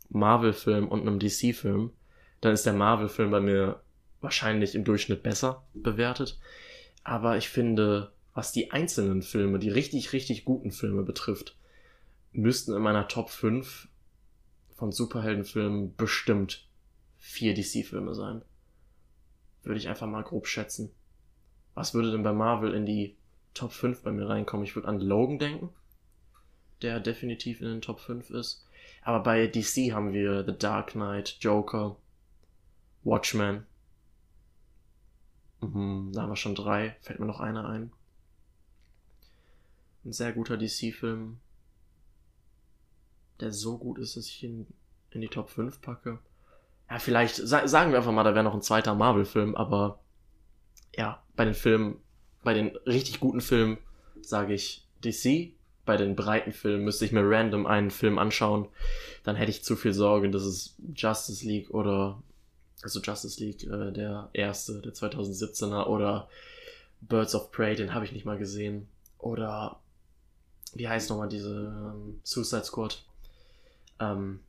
Marvel-Film 0.09 0.89
und 0.89 1.03
einem 1.03 1.19
DC-Film, 1.19 1.91
dann 2.41 2.53
ist 2.53 2.65
der 2.65 2.73
Marvel-Film 2.73 3.31
bei 3.31 3.41
mir 3.41 3.81
wahrscheinlich 4.21 4.75
im 4.75 4.85
Durchschnitt 4.85 5.23
besser 5.23 5.65
bewertet. 5.75 6.39
Aber 7.05 7.37
ich 7.37 7.49
finde, 7.49 8.13
was 8.35 8.53
die 8.53 8.71
einzelnen 8.71 9.23
Filme, 9.23 9.59
die 9.59 9.71
richtig, 9.71 10.13
richtig 10.13 10.45
guten 10.45 10.71
Filme 10.71 11.03
betrifft, 11.03 11.57
müssten 12.33 12.75
in 12.75 12.83
meiner 12.83 13.09
Top 13.09 13.31
5 13.31 13.89
von 14.81 14.93
Superheldenfilmen 14.93 15.95
bestimmt 15.95 16.67
vier 17.19 17.53
DC-Filme 17.53 18.15
sein. 18.15 18.41
Würde 19.63 19.79
ich 19.79 19.89
einfach 19.89 20.07
mal 20.07 20.25
grob 20.25 20.47
schätzen. 20.47 20.91
Was 21.75 21.93
würde 21.93 22.11
denn 22.11 22.23
bei 22.23 22.33
Marvel 22.33 22.73
in 22.73 22.87
die 22.87 23.15
Top 23.53 23.73
5 23.73 24.03
bei 24.03 24.11
mir 24.11 24.27
reinkommen? 24.27 24.65
Ich 24.65 24.75
würde 24.75 24.89
an 24.89 24.99
Logan 24.99 25.39
denken, 25.39 25.69
der 26.81 26.99
definitiv 26.99 27.61
in 27.61 27.69
den 27.69 27.83
Top 27.83 28.01
5 28.01 28.31
ist. 28.31 28.67
Aber 29.03 29.23
bei 29.23 29.47
DC 29.47 29.93
haben 29.93 30.15
wir 30.15 30.47
The 30.47 30.57
Dark 30.57 30.93
Knight, 30.93 31.37
Joker, 31.41 31.97
Watchmen. 33.05 33.67
Mhm, 35.61 36.11
da 36.15 36.23
haben 36.23 36.31
wir 36.31 36.37
schon 36.37 36.55
drei. 36.55 36.97
Fällt 37.03 37.21
mir 37.21 37.27
noch 37.27 37.41
einer 37.41 37.69
ein. 37.69 37.93
Ein 40.07 40.13
sehr 40.13 40.33
guter 40.33 40.57
DC-Film. 40.57 41.39
Der 43.41 43.53
so 43.53 43.79
gut 43.79 43.99
ist, 43.99 44.17
dass 44.17 44.27
ich 44.27 44.43
ihn 44.43 44.67
in 45.11 45.21
die 45.21 45.29
Top 45.29 45.51
5 45.51 45.81
packe. 45.81 46.19
Ja, 46.91 46.99
vielleicht, 46.99 47.37
sa 47.37 47.67
sagen 47.69 47.93
wir 47.93 47.99
einfach 47.99 48.13
mal, 48.13 48.25
da 48.25 48.35
wäre 48.35 48.45
noch 48.45 48.55
ein 48.55 48.63
zweiter 48.63 48.95
Marvel-Film, 48.95 49.55
aber 49.55 50.01
ja, 50.97 51.23
bei 51.37 51.45
den 51.45 51.55
Filmen, 51.55 52.01
bei 52.43 52.55
den 52.55 52.77
richtig 52.87 53.21
guten 53.21 53.41
Filmen 53.41 53.79
sage 54.21 54.55
ich 54.55 54.87
DC. 55.05 55.53
Bei 55.87 55.97
den 55.97 56.15
breiten 56.15 56.53
Filmen 56.53 56.85
müsste 56.85 57.05
ich 57.05 57.13
mir 57.13 57.23
random 57.25 57.67
einen 57.67 57.91
Film 57.91 58.19
anschauen. 58.19 58.69
Dann 59.25 59.37
hätte 59.37 59.51
ich 59.51 59.65
zu 59.65 59.77
viel 59.77 59.93
Sorge, 59.93 60.31
dass 60.31 60.43
es 60.43 60.77
Justice 60.95 61.47
League 61.47 61.71
oder, 61.71 62.23
also 62.83 63.01
Justice 63.01 63.43
League, 63.43 63.65
äh, 63.65 63.93
der 63.93 64.29
erste, 64.33 64.81
der 64.81 64.93
2017er 64.93 65.87
oder 65.87 66.29
Birds 67.01 67.35
of 67.35 67.51
Prey, 67.51 67.75
den 67.75 67.95
habe 67.95 68.05
ich 68.05 68.13
nicht 68.13 68.27
mal 68.27 68.39
gesehen. 68.39 68.89
Oder, 69.19 69.81
wie 70.75 70.89
heißt 70.89 71.11
nochmal 71.11 71.29
diese 71.29 71.93
ähm, 71.95 72.21
Suicide 72.23 72.65
Squad? 72.65 73.05
Ähm, 74.01 74.41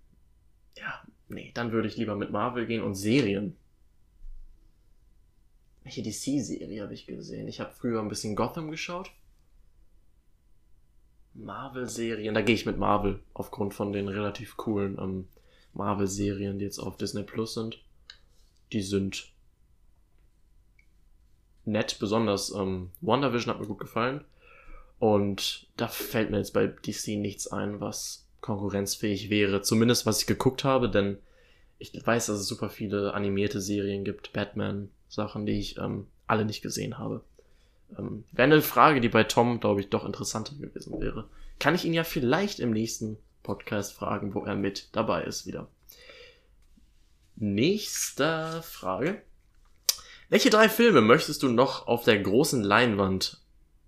ja, 0.77 1.03
nee, 1.27 1.51
dann 1.53 1.71
würde 1.71 1.87
ich 1.87 1.97
lieber 1.97 2.15
mit 2.15 2.31
Marvel 2.31 2.65
gehen 2.65 2.81
und 2.81 2.95
Serien. 2.95 3.55
Welche 5.83 6.03
DC-Serie 6.03 6.83
habe 6.83 6.93
ich 6.93 7.05
gesehen? 7.05 7.47
Ich 7.47 7.59
habe 7.59 7.71
früher 7.71 8.01
ein 8.01 8.09
bisschen 8.09 8.35
Gotham 8.35 8.71
geschaut. 8.71 9.11
Marvel-Serien, 11.33 12.33
da 12.33 12.41
gehe 12.41 12.55
ich 12.55 12.65
mit 12.65 12.77
Marvel, 12.77 13.19
aufgrund 13.33 13.73
von 13.73 13.93
den 13.93 14.07
relativ 14.07 14.57
coolen 14.57 14.97
ähm, 14.99 15.27
Marvel-Serien, 15.73 16.59
die 16.59 16.65
jetzt 16.65 16.79
auf 16.79 16.97
Disney 16.97 17.23
Plus 17.23 17.53
sind. 17.53 17.81
Die 18.73 18.81
sind 18.81 19.31
nett, 21.65 21.97
besonders 21.99 22.51
ähm, 22.51 22.91
WandaVision 23.01 23.53
hat 23.53 23.61
mir 23.61 23.67
gut 23.67 23.79
gefallen. 23.79 24.25
Und 24.99 25.67
da 25.77 25.87
fällt 25.87 26.29
mir 26.29 26.37
jetzt 26.37 26.53
bei 26.53 26.67
DC 26.67 27.19
nichts 27.19 27.47
ein, 27.47 27.79
was 27.79 28.27
konkurrenzfähig 28.41 29.29
wäre. 29.29 29.61
Zumindest 29.61 30.05
was 30.05 30.21
ich 30.21 30.27
geguckt 30.27 30.63
habe, 30.63 30.89
denn 30.89 31.17
ich 31.79 31.93
weiß, 32.05 32.27
dass 32.27 32.39
es 32.39 32.47
super 32.47 32.69
viele 32.69 33.13
animierte 33.13 33.61
Serien 33.61 34.03
gibt, 34.03 34.33
Batman-Sachen, 34.33 35.45
die 35.45 35.59
ich 35.59 35.77
ähm, 35.77 36.07
alle 36.27 36.45
nicht 36.45 36.61
gesehen 36.61 36.97
habe. 36.97 37.23
Ähm, 37.97 38.23
wäre 38.31 38.43
eine 38.43 38.61
Frage, 38.61 39.01
die 39.01 39.09
bei 39.09 39.23
Tom, 39.23 39.59
glaube 39.59 39.81
ich, 39.81 39.89
doch 39.89 40.05
interessanter 40.05 40.55
gewesen 40.55 40.99
wäre. 40.99 41.27
Kann 41.59 41.75
ich 41.75 41.85
ihn 41.85 41.93
ja 41.93 42.03
vielleicht 42.03 42.59
im 42.59 42.71
nächsten 42.71 43.17
Podcast 43.43 43.93
fragen, 43.93 44.33
wo 44.33 44.45
er 44.45 44.55
mit 44.55 44.89
dabei 44.91 45.23
ist 45.23 45.45
wieder. 45.45 45.67
Nächste 47.35 48.61
Frage. 48.63 49.21
Welche 50.29 50.49
drei 50.49 50.69
Filme 50.69 51.01
möchtest 51.01 51.43
du 51.43 51.49
noch 51.49 51.87
auf 51.87 52.03
der 52.03 52.19
großen 52.19 52.63
Leinwand 52.63 53.41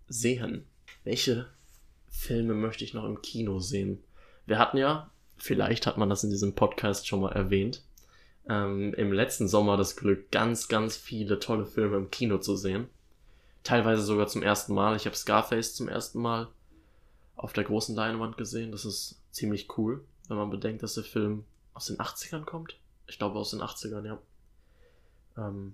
sehen? 0.07 0.65
Welche 1.03 1.47
Filme 2.09 2.53
möchte 2.53 2.83
ich 2.83 2.93
noch 2.93 3.05
im 3.05 3.21
Kino 3.21 3.59
sehen? 3.59 4.03
Wir 4.45 4.59
hatten 4.59 4.77
ja, 4.77 5.09
vielleicht 5.37 5.87
hat 5.87 5.97
man 5.97 6.09
das 6.09 6.23
in 6.23 6.29
diesem 6.29 6.55
Podcast 6.55 7.07
schon 7.07 7.21
mal 7.21 7.31
erwähnt, 7.31 7.83
ähm, 8.49 8.93
im 8.95 9.11
letzten 9.13 9.47
Sommer 9.47 9.77
das 9.77 9.95
Glück, 9.95 10.31
ganz, 10.31 10.67
ganz 10.67 10.97
viele 10.97 11.39
tolle 11.39 11.65
Filme 11.65 11.97
im 11.97 12.11
Kino 12.11 12.37
zu 12.39 12.55
sehen. 12.55 12.87
Teilweise 13.63 14.01
sogar 14.01 14.27
zum 14.27 14.43
ersten 14.43 14.73
Mal. 14.73 14.97
Ich 14.97 15.05
habe 15.05 15.15
Scarface 15.15 15.75
zum 15.75 15.87
ersten 15.87 16.21
Mal 16.21 16.49
auf 17.35 17.53
der 17.53 17.63
großen 17.63 17.95
Leinwand 17.95 18.37
gesehen. 18.37 18.71
Das 18.71 18.83
ist 18.83 19.21
ziemlich 19.31 19.77
cool, 19.77 20.03
wenn 20.27 20.37
man 20.37 20.49
bedenkt, 20.49 20.83
dass 20.83 20.95
der 20.95 21.05
Film 21.05 21.45
aus 21.73 21.85
den 21.85 21.97
80ern 21.97 22.43
kommt. 22.43 22.77
Ich 23.07 23.17
glaube 23.17 23.39
aus 23.39 23.51
den 23.51 23.61
80ern, 23.61 24.05
ja. 24.05 24.19
Ähm, 25.37 25.73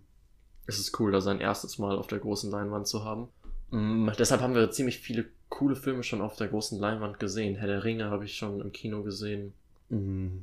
es 0.68 0.80
ist 0.80 1.00
cool, 1.00 1.12
da 1.12 1.20
sein 1.22 1.42
erstes 1.42 1.80
Mal 1.80 1.98
auf 1.98 2.08
der 2.08 2.20
großen 2.20 2.52
Leinwand 2.52 2.88
zu 2.88 3.04
haben. 3.04 3.30
Mm, 3.72 4.10
deshalb 4.18 4.42
haben 4.42 4.54
wir 4.54 4.70
ziemlich 4.70 5.00
viele 5.00 5.26
coole 5.50 5.76
Filme 5.76 6.04
schon 6.04 6.22
auf 6.22 6.36
der 6.36 6.48
großen 6.48 6.80
Leinwand 6.80 7.20
gesehen. 7.20 7.56
Herr 7.56 7.68
der 7.68 7.84
Ringe 7.84 8.10
habe 8.10 8.26
ich 8.26 8.36
schon 8.36 8.62
im 8.62 8.72
Kino 8.72 9.04
gesehen. 9.04 9.54
Mm, 9.90 10.40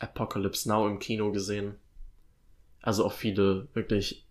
Apocalypse 0.00 0.68
Now 0.68 0.86
im 0.86 0.98
Kino 0.98 1.32
gesehen. 1.32 1.74
Also 2.82 3.04
auch 3.04 3.12
viele 3.12 3.68
wirklich 3.74 4.24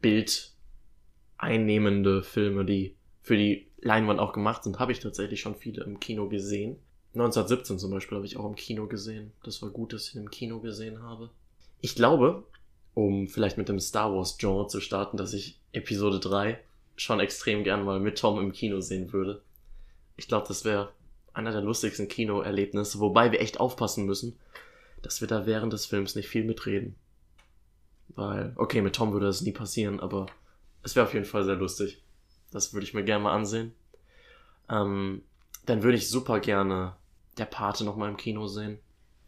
bildeinnehmende 0.00 2.22
Filme, 2.22 2.64
die 2.64 2.94
für 3.22 3.36
die 3.36 3.66
Leinwand 3.80 4.20
auch 4.20 4.32
gemacht 4.32 4.64
sind, 4.64 4.78
habe 4.78 4.92
ich 4.92 5.00
tatsächlich 5.00 5.40
schon 5.40 5.54
viele 5.54 5.84
im 5.84 6.00
Kino 6.00 6.28
gesehen. 6.28 6.76
1917 7.14 7.78
zum 7.78 7.90
Beispiel 7.90 8.16
habe 8.16 8.26
ich 8.26 8.36
auch 8.36 8.46
im 8.46 8.56
Kino 8.56 8.86
gesehen. 8.86 9.32
Das 9.44 9.62
war 9.62 9.70
gut, 9.70 9.92
dass 9.92 10.08
ich 10.08 10.16
ihn 10.16 10.22
im 10.22 10.30
Kino 10.30 10.60
gesehen 10.60 11.02
habe. 11.02 11.30
Ich 11.80 11.94
glaube, 11.94 12.44
um 12.94 13.28
vielleicht 13.28 13.58
mit 13.58 13.68
dem 13.68 13.78
Star 13.78 14.12
Wars 14.12 14.38
Genre 14.38 14.66
zu 14.66 14.80
starten, 14.80 15.16
dass 15.16 15.32
ich 15.32 15.60
Episode 15.72 16.18
3 16.18 16.58
schon 16.96 17.20
extrem 17.20 17.64
gern 17.64 17.84
mal 17.84 18.00
mit 18.00 18.18
Tom 18.18 18.38
im 18.38 18.52
Kino 18.52 18.80
sehen 18.80 19.12
würde. 19.12 19.42
Ich 20.16 20.28
glaube, 20.28 20.46
das 20.48 20.64
wäre 20.64 20.92
einer 21.32 21.50
der 21.50 21.60
lustigsten 21.60 22.08
Kinoerlebnisse, 22.08 23.00
wobei 23.00 23.32
wir 23.32 23.40
echt 23.40 23.58
aufpassen 23.58 24.06
müssen, 24.06 24.38
dass 25.02 25.20
wir 25.20 25.28
da 25.28 25.46
während 25.46 25.72
des 25.72 25.86
Films 25.86 26.14
nicht 26.14 26.28
viel 26.28 26.44
mitreden. 26.44 26.94
Weil, 28.08 28.52
okay, 28.56 28.80
mit 28.80 28.94
Tom 28.94 29.12
würde 29.12 29.26
das 29.26 29.40
nie 29.40 29.52
passieren, 29.52 29.98
aber 29.98 30.26
es 30.82 30.94
wäre 30.94 31.06
auf 31.06 31.14
jeden 31.14 31.26
Fall 31.26 31.44
sehr 31.44 31.56
lustig. 31.56 32.00
Das 32.52 32.72
würde 32.72 32.86
ich 32.86 32.94
mir 32.94 33.02
gerne 33.02 33.24
mal 33.24 33.34
ansehen. 33.34 33.74
Ähm, 34.70 35.22
dann 35.66 35.82
würde 35.82 35.96
ich 35.96 36.08
super 36.08 36.38
gerne 36.38 36.94
der 37.38 37.46
Pate 37.46 37.84
nochmal 37.84 38.10
im 38.10 38.16
Kino 38.16 38.46
sehen. 38.46 38.78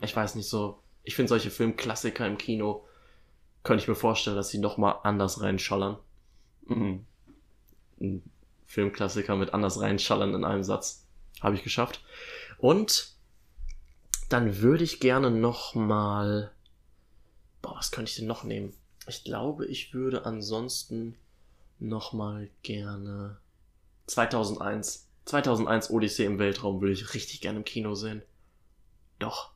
Ich 0.01 0.15
weiß 0.15 0.37
nicht 0.37 0.49
so, 0.49 0.79
ich 1.03 1.17
finde 1.17 1.31
solche 1.31 1.51
Filmklassiker 1.51 2.27
im 2.27 2.39
Kino, 2.39 2.85
könnte 3.65 3.83
ich 3.83 3.89
mir 3.89 3.97
vorstellen, 3.97 4.37
dass 4.37 4.51
sie 4.51 4.59
nochmal 4.59 4.97
anders 5.03 5.41
reinschallern. 5.43 5.97
Mhm 6.67 7.05
ein 8.01 8.23
Filmklassiker 8.67 9.37
mit 9.37 9.55
anders 9.55 9.81
reinschallern 9.81 10.35
in 10.35 10.45
einem 10.45 10.65
Satz. 10.65 11.07
Habe 11.41 11.55
ich 11.55 11.63
geschafft. 11.63 12.03
Und 12.59 13.15
dann 14.29 14.61
würde 14.61 14.85
ich 14.85 15.01
gerne 15.01 15.31
noch 15.31 15.75
mal. 15.75 16.53
Boah, 17.63 17.77
was 17.77 17.91
könnte 17.91 18.11
ich 18.11 18.17
denn 18.17 18.27
noch 18.27 18.45
nehmen? 18.45 18.75
Ich 19.07 19.25
glaube, 19.25 19.67
ich 19.67 19.95
würde 19.95 20.27
ansonsten 20.27 21.17
noch 21.79 22.13
mal 22.13 22.51
gerne 22.63 23.39
2001. 24.07 25.09
2001 25.27 25.91
Odyssee 25.91 26.25
im 26.25 26.39
Weltraum 26.39 26.81
würde 26.81 26.93
ich 26.93 27.15
richtig 27.15 27.41
gerne 27.41 27.59
im 27.59 27.65
Kino 27.65 27.95
sehen. 27.95 28.23
Doch. 29.19 29.53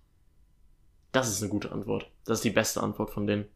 Das 1.12 1.28
ist 1.28 1.42
eine 1.42 1.50
gute 1.50 1.72
Antwort. 1.72 2.08
Das 2.24 2.38
ist 2.38 2.44
die 2.44 2.50
beste 2.50 2.82
Antwort 2.82 3.10
von 3.10 3.26
denen. 3.26 3.48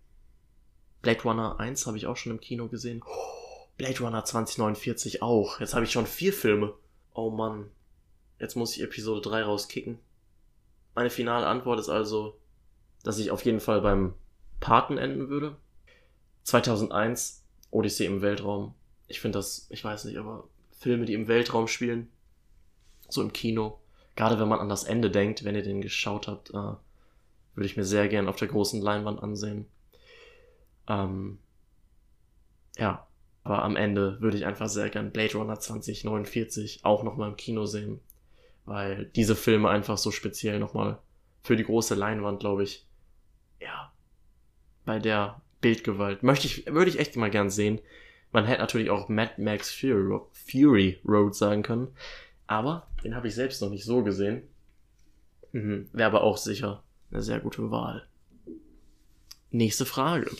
Blade 1.02 1.22
Runner 1.22 1.60
1 1.60 1.86
habe 1.86 1.96
ich 1.96 2.06
auch 2.06 2.16
schon 2.16 2.32
im 2.32 2.40
Kino 2.40 2.68
gesehen. 2.68 3.02
Oh 3.06 3.43
Blade 3.76 3.98
Runner 4.00 4.24
2049 4.24 5.22
auch. 5.22 5.60
Jetzt 5.60 5.74
habe 5.74 5.84
ich 5.84 5.92
schon 5.92 6.06
vier 6.06 6.32
Filme. 6.32 6.74
Oh 7.12 7.30
Mann. 7.30 7.70
Jetzt 8.38 8.56
muss 8.56 8.76
ich 8.76 8.82
Episode 8.82 9.20
3 9.20 9.42
rauskicken. 9.42 9.98
Meine 10.94 11.10
finale 11.10 11.46
Antwort 11.46 11.80
ist 11.80 11.88
also, 11.88 12.38
dass 13.02 13.18
ich 13.18 13.30
auf 13.30 13.44
jeden 13.44 13.60
Fall 13.60 13.80
beim 13.80 14.14
Paten 14.60 14.98
enden 14.98 15.28
würde. 15.28 15.56
2001 16.44 17.44
Odyssee 17.70 18.06
im 18.06 18.22
Weltraum. 18.22 18.74
Ich 19.08 19.20
finde 19.20 19.38
das, 19.38 19.66
ich 19.70 19.82
weiß 19.84 20.04
nicht, 20.04 20.18
aber 20.18 20.48
Filme, 20.78 21.04
die 21.06 21.14
im 21.14 21.28
Weltraum 21.28 21.66
spielen, 21.66 22.08
so 23.08 23.22
im 23.22 23.32
Kino, 23.32 23.80
gerade 24.16 24.38
wenn 24.38 24.48
man 24.48 24.60
an 24.60 24.68
das 24.68 24.84
Ende 24.84 25.10
denkt, 25.10 25.44
wenn 25.44 25.54
ihr 25.54 25.62
den 25.62 25.80
geschaut 25.80 26.28
habt, 26.28 26.50
äh, 26.50 26.74
würde 27.54 27.66
ich 27.66 27.76
mir 27.76 27.84
sehr 27.84 28.08
gern 28.08 28.28
auf 28.28 28.36
der 28.36 28.48
großen 28.48 28.80
Leinwand 28.80 29.22
ansehen. 29.22 29.66
Ähm, 30.88 31.38
ja, 32.76 33.06
aber 33.44 33.62
am 33.62 33.76
Ende 33.76 34.20
würde 34.20 34.38
ich 34.38 34.46
einfach 34.46 34.68
sehr 34.68 34.88
gern 34.88 35.12
Blade 35.12 35.36
Runner 35.36 35.60
2049 35.60 36.80
auch 36.82 37.02
nochmal 37.02 37.28
im 37.30 37.36
Kino 37.36 37.66
sehen. 37.66 38.00
Weil 38.64 39.04
diese 39.14 39.36
Filme 39.36 39.68
einfach 39.68 39.98
so 39.98 40.10
speziell 40.10 40.58
nochmal 40.58 40.98
für 41.42 41.54
die 41.54 41.64
große 41.64 41.94
Leinwand, 41.94 42.40
glaube 42.40 42.64
ich, 42.64 42.86
ja, 43.60 43.92
bei 44.86 44.98
der 44.98 45.42
Bildgewalt 45.60 46.22
möchte 46.22 46.46
ich, 46.46 46.66
würde 46.66 46.90
ich 46.90 46.98
echt 46.98 47.16
mal 47.16 47.30
gern 47.30 47.50
sehen. 47.50 47.80
Man 48.32 48.46
hätte 48.46 48.62
natürlich 48.62 48.88
auch 48.88 49.10
Mad 49.10 49.34
Max 49.36 49.70
Fury, 49.70 50.20
Fury 50.32 51.00
Road 51.06 51.34
sagen 51.34 51.62
können. 51.62 51.88
Aber 52.46 52.86
den 53.04 53.14
habe 53.14 53.28
ich 53.28 53.34
selbst 53.34 53.60
noch 53.60 53.70
nicht 53.70 53.84
so 53.84 54.02
gesehen. 54.02 54.42
Mhm, 55.52 55.88
Wäre 55.92 56.08
aber 56.08 56.22
auch 56.22 56.38
sicher 56.38 56.82
eine 57.10 57.22
sehr 57.22 57.40
gute 57.40 57.70
Wahl. 57.70 58.06
Nächste 59.50 59.84
Frage. 59.84 60.30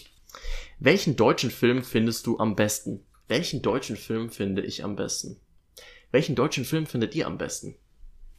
Welchen 0.84 1.16
deutschen 1.16 1.50
Film 1.50 1.82
findest 1.82 2.26
du 2.26 2.38
am 2.38 2.56
besten? 2.56 3.06
Welchen 3.26 3.62
deutschen 3.62 3.96
Film 3.96 4.28
finde 4.28 4.60
ich 4.60 4.84
am 4.84 4.96
besten? 4.96 5.40
Welchen 6.10 6.34
deutschen 6.34 6.66
Film 6.66 6.84
findet 6.84 7.14
ihr 7.14 7.26
am 7.26 7.38
besten? 7.38 7.74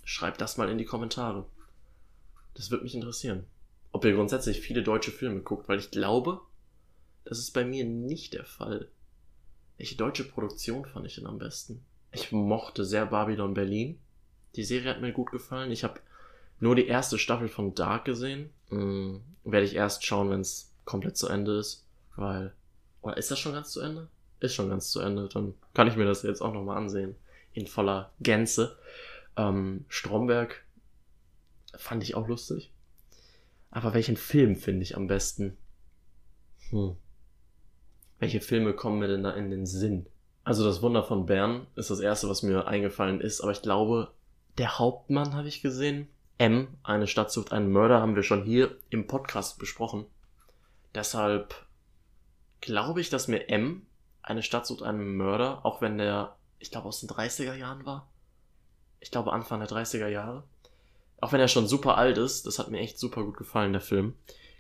Schreibt 0.04 0.42
das 0.42 0.56
mal 0.56 0.70
in 0.70 0.78
die 0.78 0.86
Kommentare. 0.86 1.48
Das 2.54 2.70
würde 2.70 2.84
mich 2.84 2.94
interessieren. 2.94 3.46
Ob 3.92 4.06
ihr 4.06 4.14
grundsätzlich 4.14 4.62
viele 4.62 4.84
deutsche 4.84 5.10
Filme 5.10 5.40
guckt, 5.40 5.68
weil 5.68 5.80
ich 5.80 5.90
glaube, 5.90 6.40
das 7.24 7.40
ist 7.40 7.50
bei 7.50 7.66
mir 7.66 7.84
nicht 7.84 8.36
der 8.36 8.46
Fall. 8.46 8.90
Welche 9.78 9.96
deutsche 9.96 10.26
Produktion 10.26 10.86
fand 10.86 11.08
ich 11.08 11.16
denn 11.16 11.26
am 11.26 11.40
besten? 11.40 11.84
Ich 12.12 12.32
mochte 12.32 12.86
sehr 12.86 13.08
Babylon 13.08 13.56
Berlin. 13.56 13.98
Die 14.56 14.64
Serie 14.64 14.92
hat 14.92 15.02
mir 15.02 15.14
gut 15.14 15.32
gefallen. 15.32 15.72
Ich 15.72 15.84
habe 15.84 16.00
nur 16.60 16.76
die 16.76 16.86
erste 16.86 17.18
Staffel 17.18 17.48
von 17.48 17.74
Dark 17.74 18.06
gesehen. 18.06 18.52
Hm, 18.70 19.24
werde 19.44 19.66
ich 19.66 19.74
erst 19.74 20.06
schauen, 20.06 20.30
wenn 20.30 20.42
es 20.42 20.72
komplett 20.86 21.18
zu 21.18 21.28
Ende 21.28 21.58
ist. 21.58 21.85
Weil. 22.16 22.54
Oder 23.02 23.18
ist 23.18 23.32
das 23.32 23.40
schon 23.40 23.54
ganz 23.54 23.72
zu 23.72 23.82
Ende? 23.82 24.08
Ist 24.40 24.56
schon 24.56 24.70
ganz 24.70 24.90
zu 24.90 25.00
Ende. 25.00 25.30
Dann 25.30 25.54
kann 25.74 25.88
ich 25.88 25.96
mir 25.96 26.06
das 26.06 26.24
jetzt 26.24 26.42
auch 26.42 26.54
nochmal 26.54 26.78
ansehen. 26.78 27.16
in 27.54 27.68
voller 27.68 28.12
Gänze. 28.20 28.78
Ähm, 29.38 29.86
Stromberg 29.88 30.66
fand 31.78 32.04
ich 32.04 32.16
auch 32.16 32.28
lustig. 32.28 32.74
Aber 33.72 33.94
welchen 33.94 34.18
Film 34.18 34.56
finde 34.56 34.84
ich 34.84 34.96
am 34.96 35.08
besten? 35.08 35.58
Hm. 36.70 36.96
Welche 38.20 38.42
Filme 38.42 38.74
kommen 38.74 39.00
mir 39.00 39.08
denn 39.08 39.24
da 39.24 39.32
in 39.32 39.50
den 39.50 39.66
Sinn? 39.66 40.08
Also 40.44 40.64
das 40.64 40.82
Wunder 40.82 41.04
von 41.04 41.26
Bern 41.26 41.68
ist 41.76 41.90
das 41.90 42.00
erste, 42.00 42.30
was 42.30 42.44
mir 42.44 42.68
eingefallen 42.68 43.20
ist, 43.20 43.42
aber 43.42 43.52
ich 43.52 43.62
glaube, 43.62 44.12
der 44.58 44.80
Hauptmann 44.80 45.34
habe 45.34 45.48
ich 45.48 45.62
gesehen. 45.62 46.08
M, 46.38 46.68
eine 46.84 47.08
Stadt 47.08 47.32
sucht 47.32 47.52
einen 47.52 47.72
Mörder, 47.72 48.00
haben 48.00 48.16
wir 48.16 48.24
schon 48.24 48.44
hier 48.44 48.78
im 48.90 49.08
Podcast 49.08 49.58
besprochen. 49.60 50.06
Deshalb 50.94 51.56
glaube 52.66 53.02
ich, 53.02 53.10
dass 53.10 53.28
mir 53.28 53.50
M, 53.50 53.86
eine 54.22 54.44
Stadt 54.44 54.66
sucht 54.66 54.84
einen 54.84 55.16
Mörder, 55.16 55.66
auch 55.66 55.82
wenn 55.82 55.98
der, 55.98 56.36
ich 56.60 56.72
glaube, 56.72 56.88
aus 56.88 57.00
den 57.00 57.10
30er 57.10 57.56
Jahren 57.56 57.86
war. 57.86 58.08
Ich 59.00 59.12
glaube, 59.12 59.32
Anfang 59.32 59.60
der 59.60 59.70
30er 59.70 60.08
Jahre. 60.08 60.44
Auch 61.22 61.32
wenn 61.32 61.40
er 61.40 61.48
schon 61.48 61.68
super 61.68 61.98
alt 61.98 62.18
ist, 62.18 62.46
das 62.46 62.60
hat 62.60 62.72
mir 62.72 62.80
echt 62.80 63.00
super 63.00 63.24
gut 63.24 63.38
gefallen, 63.38 63.72
der 63.72 63.82
Film. 63.82 64.16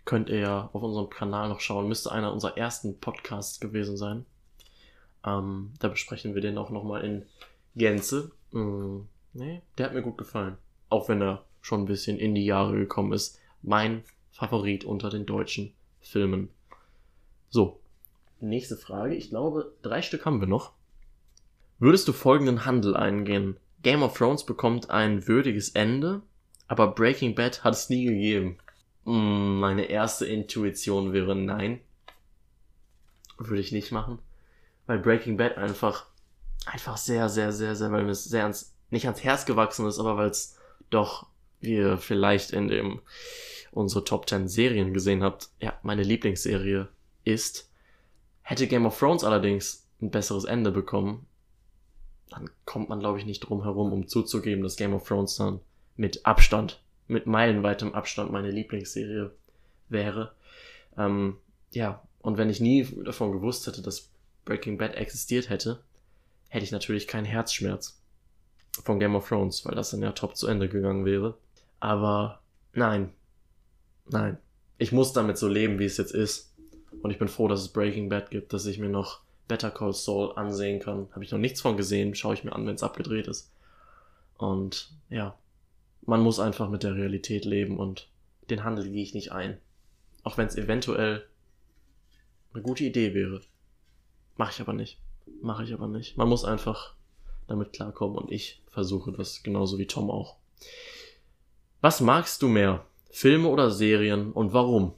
Könnt 0.05 0.29
ihr 0.29 0.39
ja 0.39 0.69
auf 0.71 0.83
unserem 0.83 1.09
Kanal 1.09 1.49
noch 1.49 1.59
schauen. 1.59 1.87
Müsste 1.87 2.11
einer 2.11 2.31
unserer 2.31 2.57
ersten 2.57 2.99
Podcasts 2.99 3.59
gewesen 3.59 3.97
sein. 3.97 4.25
Ähm, 5.25 5.73
da 5.79 5.87
besprechen 5.87 6.35
wir 6.35 6.41
den 6.41 6.59
auch 6.59 6.69
nochmal 6.69 7.03
in 7.03 7.25
Gänze. 7.75 8.31
Mm, 8.51 9.01
nee, 9.33 9.63
der 9.77 9.87
hat 9.87 9.93
mir 9.93 10.03
gut 10.03 10.17
gefallen. 10.17 10.57
Auch 10.89 11.09
wenn 11.09 11.21
er 11.21 11.43
schon 11.61 11.81
ein 11.81 11.87
bisschen 11.87 12.19
in 12.19 12.35
die 12.35 12.45
Jahre 12.45 12.77
gekommen 12.77 13.13
ist. 13.13 13.39
Mein 13.63 14.03
Favorit 14.31 14.85
unter 14.85 15.09
den 15.09 15.25
deutschen 15.25 15.73
Filmen. 16.01 16.49
So, 17.49 17.79
nächste 18.49 18.77
Frage. 18.77 19.15
Ich 19.15 19.29
glaube, 19.29 19.73
drei 19.81 20.01
Stück 20.01 20.25
haben 20.25 20.39
wir 20.39 20.47
noch. 20.47 20.73
Würdest 21.79 22.07
du 22.07 22.13
folgenden 22.13 22.65
Handel 22.65 22.95
eingehen? 22.95 23.57
Game 23.83 24.03
of 24.03 24.17
Thrones 24.17 24.45
bekommt 24.45 24.89
ein 24.89 25.27
würdiges 25.27 25.69
Ende, 25.69 26.21
aber 26.67 26.87
Breaking 26.87 27.35
Bad 27.35 27.63
hat 27.63 27.73
es 27.73 27.89
nie 27.89 28.05
gegeben. 28.05 28.57
Mm, 29.03 29.59
meine 29.59 29.85
erste 29.85 30.25
Intuition 30.25 31.13
wäre 31.13 31.35
nein. 31.35 31.81
Würde 33.37 33.61
ich 33.61 33.71
nicht 33.71 33.91
machen 33.91 34.19
weil 34.87 34.99
Breaking 34.99 35.37
Bad 35.37 35.57
einfach, 35.57 36.05
einfach 36.65 36.97
sehr, 36.97 37.29
sehr, 37.29 37.51
sehr, 37.51 37.75
sehr, 37.75 37.91
weil 37.91 38.03
mir 38.03 38.11
es 38.11 38.23
sehr 38.23 38.43
ans, 38.43 38.75
nicht 38.89 39.05
ans 39.05 39.23
Herz 39.23 39.45
gewachsen 39.45 39.87
ist, 39.87 39.99
aber 39.99 40.17
weil 40.17 40.29
es 40.29 40.57
doch, 40.89 41.27
wie 41.59 41.75
ihr 41.75 41.97
vielleicht 41.97 42.51
in 42.51 42.67
dem, 42.67 43.01
unsere 43.71 44.03
Top 44.03 44.29
10 44.29 44.47
Serien 44.47 44.93
gesehen 44.93 45.23
habt, 45.23 45.49
ja, 45.59 45.73
meine 45.83 46.03
Lieblingsserie 46.03 46.87
ist. 47.23 47.69
Hätte 48.47 48.67
Game 48.67 48.85
of 48.85 48.99
Thrones 48.99 49.23
allerdings 49.23 49.87
ein 49.99 50.11
besseres 50.11 50.43
Ende 50.43 50.71
bekommen, 50.71 51.25
dann 52.29 52.47
kommt 52.65 52.89
man, 52.89 52.99
glaube 52.99 53.17
ich, 53.17 53.25
nicht 53.25 53.39
drum 53.39 53.63
herum, 53.63 53.91
um 53.91 54.07
zuzugeben, 54.07 54.61
dass 54.63 54.75
Game 54.75 54.93
of 54.93 55.07
Thrones 55.07 55.35
dann 55.37 55.61
mit 55.95 56.27
Abstand, 56.27 56.79
mit 57.07 57.25
meilenweitem 57.25 57.95
Abstand 57.95 58.31
meine 58.31 58.51
Lieblingsserie 58.51 59.31
wäre. 59.89 60.33
Ähm, 60.95 61.37
ja, 61.71 62.03
und 62.21 62.37
wenn 62.37 62.51
ich 62.51 62.59
nie 62.59 62.87
davon 63.03 63.31
gewusst 63.31 63.65
hätte, 63.65 63.81
dass 63.81 64.11
Breaking 64.45 64.77
Bad 64.77 64.93
existiert 64.93 65.49
hätte, 65.49 65.79
hätte 66.49 66.65
ich 66.65 66.71
natürlich 66.71 67.07
keinen 67.07 67.25
Herzschmerz 67.25 67.99
von 68.83 68.99
Game 68.99 69.15
of 69.15 69.27
Thrones, 69.27 69.65
weil 69.65 69.73
das 69.73 69.89
dann 69.89 70.03
ja 70.03 70.11
top 70.11 70.37
zu 70.37 70.45
Ende 70.45 70.69
gegangen 70.69 71.03
wäre. 71.03 71.35
Aber 71.79 72.41
nein, 72.73 73.11
nein. 74.07 74.37
Ich 74.77 74.91
muss 74.91 75.13
damit 75.13 75.39
so 75.39 75.47
leben, 75.47 75.79
wie 75.79 75.85
es 75.85 75.97
jetzt 75.97 76.13
ist. 76.13 76.54
Und 77.01 77.11
ich 77.11 77.19
bin 77.19 77.27
froh, 77.27 77.47
dass 77.47 77.61
es 77.61 77.69
Breaking 77.69 78.09
Bad 78.09 78.31
gibt, 78.31 78.53
dass 78.53 78.65
ich 78.65 78.79
mir 78.79 78.89
noch 78.89 79.21
Better 79.47 79.71
Call 79.71 79.93
Saul 79.93 80.33
ansehen 80.35 80.79
kann. 80.79 81.07
Habe 81.11 81.23
ich 81.23 81.31
noch 81.31 81.39
nichts 81.39 81.61
von 81.61 81.77
gesehen, 81.77 82.15
schaue 82.15 82.33
ich 82.33 82.43
mir 82.43 82.53
an, 82.53 82.65
wenn 82.65 82.75
es 82.75 82.83
abgedreht 82.83 83.27
ist. 83.27 83.51
Und 84.37 84.91
ja, 85.09 85.37
man 86.05 86.21
muss 86.21 86.39
einfach 86.39 86.69
mit 86.69 86.83
der 86.83 86.95
Realität 86.95 87.45
leben 87.45 87.77
und 87.77 88.09
den 88.49 88.63
Handel 88.63 88.89
gehe 88.89 89.03
ich 89.03 89.13
nicht 89.13 89.31
ein. 89.31 89.57
Auch 90.23 90.37
wenn 90.37 90.47
es 90.47 90.55
eventuell 90.55 91.25
eine 92.53 92.63
gute 92.63 92.83
Idee 92.83 93.13
wäre. 93.13 93.41
Mache 94.37 94.51
ich 94.51 94.61
aber 94.61 94.73
nicht. 94.73 94.99
Mache 95.41 95.63
ich 95.63 95.73
aber 95.73 95.87
nicht. 95.87 96.17
Man 96.17 96.29
muss 96.29 96.45
einfach 96.45 96.93
damit 97.47 97.73
klarkommen 97.73 98.17
und 98.17 98.31
ich 98.31 98.61
versuche 98.67 99.11
das 99.11 99.43
genauso 99.43 99.77
wie 99.77 99.87
Tom 99.87 100.09
auch. 100.09 100.37
Was 101.81 102.01
magst 102.01 102.41
du 102.41 102.47
mehr? 102.47 102.85
Filme 103.11 103.47
oder 103.47 103.71
Serien 103.71 104.31
und 104.31 104.53
warum? 104.53 104.93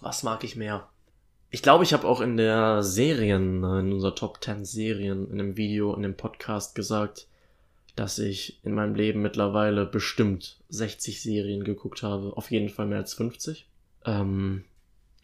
Was 0.00 0.22
mag 0.22 0.44
ich 0.44 0.56
mehr? 0.56 0.88
Ich 1.52 1.62
glaube, 1.62 1.84
ich 1.84 1.92
habe 1.92 2.08
auch 2.08 2.20
in 2.20 2.36
der 2.36 2.82
Serien, 2.82 3.62
in 3.62 3.92
unserer 3.92 4.14
Top 4.14 4.42
10 4.42 4.64
Serien, 4.64 5.30
in 5.30 5.38
dem 5.38 5.56
Video, 5.56 5.94
in 5.94 6.02
dem 6.02 6.16
Podcast 6.16 6.74
gesagt, 6.74 7.28
dass 7.94 8.18
ich 8.18 8.64
in 8.64 8.74
meinem 8.74 8.96
Leben 8.96 9.22
mittlerweile 9.22 9.86
bestimmt 9.86 10.60
60 10.70 11.22
Serien 11.22 11.62
geguckt 11.62 12.02
habe. 12.02 12.36
Auf 12.36 12.50
jeden 12.50 12.70
Fall 12.70 12.86
mehr 12.86 12.98
als 12.98 13.14
50. 13.14 13.68
Ähm, 14.06 14.64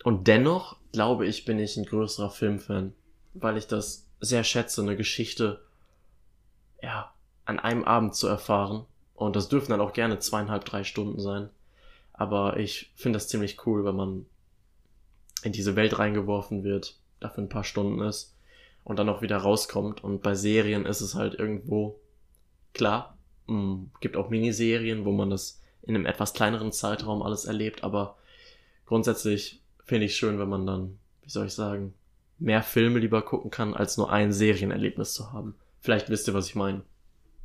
und 0.04 0.28
dennoch, 0.28 0.76
glaube 0.92 1.26
ich, 1.26 1.44
bin 1.44 1.58
ich 1.58 1.76
ein 1.76 1.86
größerer 1.86 2.30
Filmfan 2.30 2.92
weil 3.34 3.56
ich 3.56 3.66
das 3.66 4.06
sehr 4.20 4.44
schätze, 4.44 4.82
eine 4.82 4.96
Geschichte, 4.96 5.60
ja, 6.82 7.12
an 7.44 7.58
einem 7.58 7.84
Abend 7.84 8.14
zu 8.14 8.26
erfahren. 8.26 8.84
Und 9.14 9.36
das 9.36 9.48
dürfen 9.48 9.70
dann 9.70 9.80
auch 9.80 9.92
gerne 9.92 10.18
zweieinhalb, 10.18 10.64
drei 10.64 10.84
Stunden 10.84 11.20
sein. 11.20 11.50
Aber 12.12 12.56
ich 12.56 12.92
finde 12.94 13.16
das 13.16 13.28
ziemlich 13.28 13.66
cool, 13.66 13.84
wenn 13.84 13.96
man 13.96 14.26
in 15.42 15.52
diese 15.52 15.76
Welt 15.76 15.98
reingeworfen 15.98 16.64
wird, 16.64 16.98
dafür 17.20 17.44
ein 17.44 17.48
paar 17.48 17.64
Stunden 17.64 18.00
ist 18.00 18.34
und 18.84 18.98
dann 18.98 19.08
auch 19.08 19.22
wieder 19.22 19.36
rauskommt. 19.36 20.02
Und 20.02 20.22
bei 20.22 20.34
Serien 20.34 20.86
ist 20.86 21.00
es 21.00 21.14
halt 21.14 21.34
irgendwo 21.34 22.00
klar. 22.72 23.16
Mh, 23.46 23.56
mm, 23.56 23.90
gibt 24.00 24.16
auch 24.16 24.30
Miniserien, 24.30 25.04
wo 25.04 25.12
man 25.12 25.30
das 25.30 25.60
in 25.82 25.94
einem 25.94 26.06
etwas 26.06 26.34
kleineren 26.34 26.72
Zeitraum 26.72 27.22
alles 27.22 27.44
erlebt, 27.46 27.82
aber 27.82 28.16
grundsätzlich 28.84 29.62
finde 29.84 30.06
ich 30.06 30.16
schön, 30.16 30.38
wenn 30.38 30.48
man 30.48 30.66
dann, 30.66 30.98
wie 31.22 31.30
soll 31.30 31.46
ich 31.46 31.54
sagen, 31.54 31.94
mehr 32.38 32.62
Filme 32.62 32.98
lieber 32.98 33.22
gucken 33.22 33.50
kann, 33.50 33.74
als 33.74 33.96
nur 33.96 34.12
ein 34.12 34.32
Serienerlebnis 34.32 35.14
zu 35.14 35.32
haben. 35.32 35.54
Vielleicht 35.80 36.10
wisst 36.10 36.28
ihr, 36.28 36.34
was 36.34 36.46
ich 36.46 36.54
meine. 36.54 36.82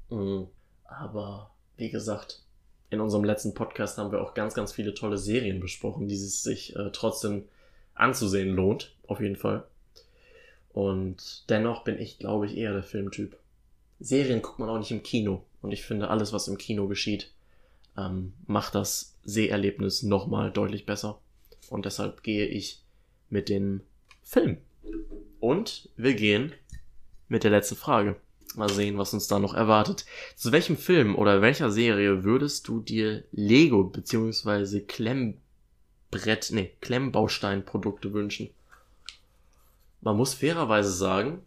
Mhm. 0.10 0.48
Aber 0.86 1.52
wie 1.78 1.90
gesagt, 1.90 2.44
in 2.90 3.00
unserem 3.02 3.24
letzten 3.24 3.54
Podcast 3.54 3.98
haben 3.98 4.12
wir 4.12 4.22
auch 4.22 4.34
ganz, 4.34 4.54
ganz 4.54 4.72
viele 4.72 4.94
tolle 4.94 5.18
Serien 5.18 5.60
besprochen, 5.60 6.08
die 6.08 6.18
sich 6.18 6.76
äh, 6.76 6.92
trotzdem 6.92 7.46
anzusehen 7.96 8.56
lohnt, 8.56 8.96
auf 9.08 9.20
jeden 9.20 9.36
Fall. 9.36 9.66
Und 10.70 11.50
dennoch 11.50 11.84
bin 11.84 12.00
ich, 12.00 12.18
glaube 12.18 12.48
ich, 12.48 12.58
eher 12.58 12.74
der 12.74 12.84
Filmtyp. 12.84 13.38
Serien 14.00 14.42
guckt 14.42 14.60
man 14.60 14.70
auch 14.70 14.80
nicht 14.80 14.92
im 14.92 15.04
Kino. 15.04 15.44
Und 15.62 15.72
ich 15.72 15.84
finde, 15.84 16.10
alles, 16.10 16.34
was 16.34 16.48
im 16.48 16.58
Kino 16.58 16.88
geschieht, 16.88 17.32
ähm, 17.98 18.34
macht 18.48 18.76
das 18.76 19.16
Seherlebnis 19.24 20.04
nochmal 20.04 20.52
deutlich 20.52 20.86
besser. 20.86 21.20
Und 21.70 21.86
deshalb 21.86 22.24
gehe 22.24 22.48
ich 22.48 22.82
mit 23.30 23.50
dem 23.50 23.82
Film. 24.24 24.58
Und 25.40 25.90
wir 25.96 26.16
gehen 26.16 26.54
mit 27.28 27.44
der 27.44 27.52
letzten 27.52 27.76
Frage. 27.76 28.16
Mal 28.56 28.70
sehen, 28.70 28.98
was 28.98 29.14
uns 29.14 29.28
da 29.28 29.40
noch 29.40 29.54
erwartet. 29.54 30.06
Zu 30.36 30.52
welchem 30.52 30.78
Film 30.78 31.16
oder 31.16 31.42
welcher 31.42 31.72
Serie 31.72 32.24
würdest 32.24 32.68
du 32.68 32.80
dir 32.80 33.24
Lego 33.32 33.84
bzw. 33.84 34.82
Klemmbrett, 36.22 36.52
nee, 36.52 36.72
Klemmbausteinprodukte 36.82 38.14
wünschen? 38.14 38.50
Man 40.02 40.18
muss 40.18 40.34
fairerweise 40.34 40.92
sagen, 40.92 41.42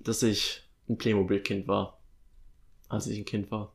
dass 0.00 0.22
ich 0.22 0.62
ein 0.88 0.98
Playmobil-Kind 0.98 1.68
war, 1.68 1.98
als 2.88 3.06
ich 3.06 3.18
ein 3.18 3.24
Kind 3.24 3.50
war. 3.50 3.72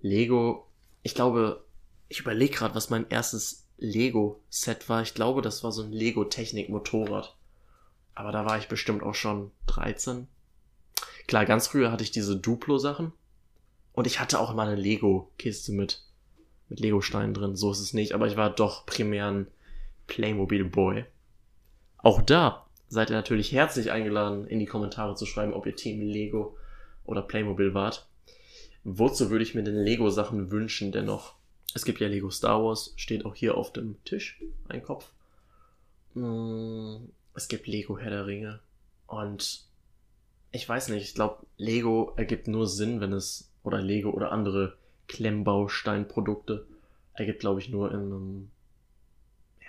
Lego, 0.00 0.66
ich 1.02 1.14
glaube, 1.14 1.64
ich 2.08 2.20
überlege 2.20 2.54
gerade, 2.54 2.74
was 2.74 2.90
mein 2.90 3.08
erstes 3.08 3.66
Lego-Set 3.78 4.88
war. 4.88 5.02
Ich 5.02 5.14
glaube, 5.14 5.42
das 5.42 5.64
war 5.64 5.72
so 5.72 5.82
ein 5.82 5.92
Lego-Technik-Motorrad. 5.92 7.34
Aber 8.14 8.32
da 8.32 8.44
war 8.44 8.58
ich 8.58 8.68
bestimmt 8.68 9.02
auch 9.02 9.14
schon 9.14 9.50
13. 9.66 10.28
Klar, 11.26 11.46
ganz 11.46 11.68
früher 11.68 11.90
hatte 11.90 12.04
ich 12.04 12.10
diese 12.10 12.36
Duplo-Sachen. 12.36 13.12
Und 13.92 14.06
ich 14.06 14.20
hatte 14.20 14.40
auch 14.40 14.50
immer 14.50 14.62
eine 14.62 14.76
Lego-Kiste 14.76 15.72
mit, 15.72 16.02
mit 16.68 16.80
Lego-Steinen 16.80 17.34
drin. 17.34 17.56
So 17.56 17.70
ist 17.72 17.80
es 17.80 17.94
nicht. 17.94 18.12
Aber 18.12 18.26
ich 18.26 18.36
war 18.36 18.50
doch 18.50 18.86
primär 18.86 19.28
ein 19.28 19.46
Playmobil-Boy. 20.06 21.04
Auch 21.98 22.22
da 22.22 22.66
seid 22.88 23.10
ihr 23.10 23.16
natürlich 23.16 23.52
herzlich 23.52 23.90
eingeladen, 23.90 24.46
in 24.46 24.58
die 24.58 24.66
Kommentare 24.66 25.14
zu 25.14 25.26
schreiben, 25.26 25.52
ob 25.52 25.66
ihr 25.66 25.76
Team 25.76 26.00
Lego 26.00 26.56
oder 27.04 27.22
Playmobil 27.22 27.74
wart. 27.74 28.06
Wozu 28.84 29.30
würde 29.30 29.44
ich 29.44 29.54
mir 29.54 29.62
denn 29.62 29.82
Lego-Sachen 29.82 30.50
wünschen 30.50 30.92
dennoch? 30.92 31.34
Es 31.74 31.84
gibt 31.84 32.00
ja 32.00 32.08
Lego 32.08 32.30
Star 32.30 32.62
Wars, 32.62 32.92
steht 32.96 33.24
auch 33.24 33.34
hier 33.34 33.56
auf 33.56 33.72
dem 33.72 33.96
Tisch, 34.04 34.40
ein 34.68 34.82
Kopf. 34.82 35.10
Hm, 36.12 37.10
es 37.34 37.48
gibt 37.48 37.66
Lego 37.66 37.98
Herr 37.98 38.10
der 38.10 38.26
Ringe. 38.26 38.60
Und 39.06 39.64
ich 40.52 40.68
weiß 40.68 40.88
nicht, 40.90 41.02
ich 41.02 41.14
glaube, 41.14 41.44
Lego 41.56 42.12
ergibt 42.16 42.46
nur 42.46 42.68
Sinn, 42.68 43.00
wenn 43.00 43.12
es, 43.12 43.50
oder 43.64 43.80
Lego 43.80 44.10
oder 44.10 44.30
andere 44.30 44.76
Klemmbausteinprodukte 45.08 46.66
ergibt, 47.14 47.40
glaube 47.40 47.60
ich, 47.60 47.68
nur 47.68 47.90
in 47.90 48.00
einem, 48.00 48.50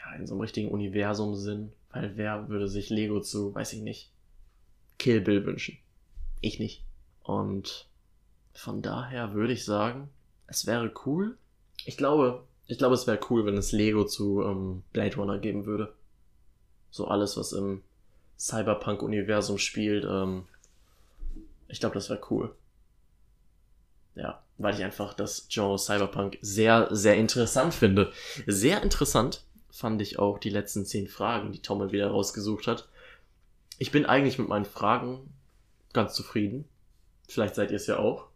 ja, 0.05 0.15
in 0.15 0.27
so 0.27 0.33
einem 0.33 0.41
richtigen 0.41 0.69
Universum 0.69 1.35
Sinn. 1.35 1.71
Weil 1.91 2.17
wer 2.17 2.49
würde 2.49 2.67
sich 2.67 2.89
Lego 2.89 3.21
zu, 3.21 3.55
weiß 3.55 3.73
ich 3.73 3.81
nicht, 3.81 4.11
Kill 4.97 5.21
Bill 5.21 5.45
wünschen? 5.45 5.77
Ich 6.41 6.59
nicht. 6.59 6.83
Und 7.23 7.87
Von 8.55 8.81
daher 8.81 9.33
würde 9.33 9.53
ich 9.53 9.65
sagen, 9.65 10.09
es 10.47 10.65
wäre 10.65 10.91
cool. 11.05 11.37
Ich 11.85 11.97
glaube, 11.97 12.43
ich 12.67 12.77
glaube, 12.77 12.95
es 12.95 13.05
wäre 13.05 13.19
cool, 13.29 13.45
wenn 13.45 13.57
es 13.57 13.71
Lego 13.73 14.05
zu 14.05 14.41
ähm, 14.41 14.83
Blade 14.93 15.15
Runner 15.17 15.37
geben 15.37 15.65
würde. 15.65 15.93
So 16.89 17.07
alles, 17.07 17.35
was 17.37 17.51
im 17.51 17.83
Cyberpunk-Universum 18.39 19.57
spielt. 19.57 20.05
Ähm, 20.05 20.45
ich 21.67 21.79
glaube, 21.79 21.95
das 21.95 22.09
wäre 22.09 22.21
cool. 22.29 22.55
Ja, 24.15 24.41
weil 24.57 24.73
ich 24.73 24.83
einfach 24.83 25.13
das 25.13 25.47
Genre 25.49 25.77
Cyberpunk 25.77 26.37
sehr, 26.41 26.87
sehr 26.91 27.17
interessant 27.17 27.73
finde. 27.73 28.13
Sehr 28.47 28.81
interessant 28.81 29.43
fand 29.75 30.01
ich 30.01 30.19
auch 30.19 30.39
die 30.39 30.49
letzten 30.49 30.85
zehn 30.85 31.07
Fragen, 31.07 31.51
die 31.51 31.61
Tom 31.61 31.91
wieder 31.91 32.07
rausgesucht 32.07 32.65
hat. 32.65 32.87
Ich 33.77 33.91
bin 33.91 34.05
eigentlich 34.05 34.39
mit 34.39 34.47
meinen 34.47 34.63
Fragen 34.63 35.33
ganz 35.91 36.13
zufrieden. 36.13 36.63
Vielleicht 37.27 37.55
seid 37.55 37.71
ihr 37.71 37.75
es 37.75 37.87
ja 37.87 37.99
auch. 37.99 38.27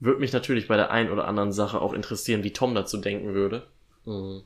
Würde 0.00 0.18
mich 0.18 0.32
natürlich 0.32 0.66
bei 0.66 0.76
der 0.76 0.90
einen 0.90 1.12
oder 1.12 1.28
anderen 1.28 1.52
Sache 1.52 1.80
auch 1.80 1.92
interessieren, 1.92 2.42
wie 2.42 2.52
Tom 2.52 2.74
dazu 2.74 2.96
denken 2.96 3.34
würde. 3.34 3.68
Mhm. 4.04 4.42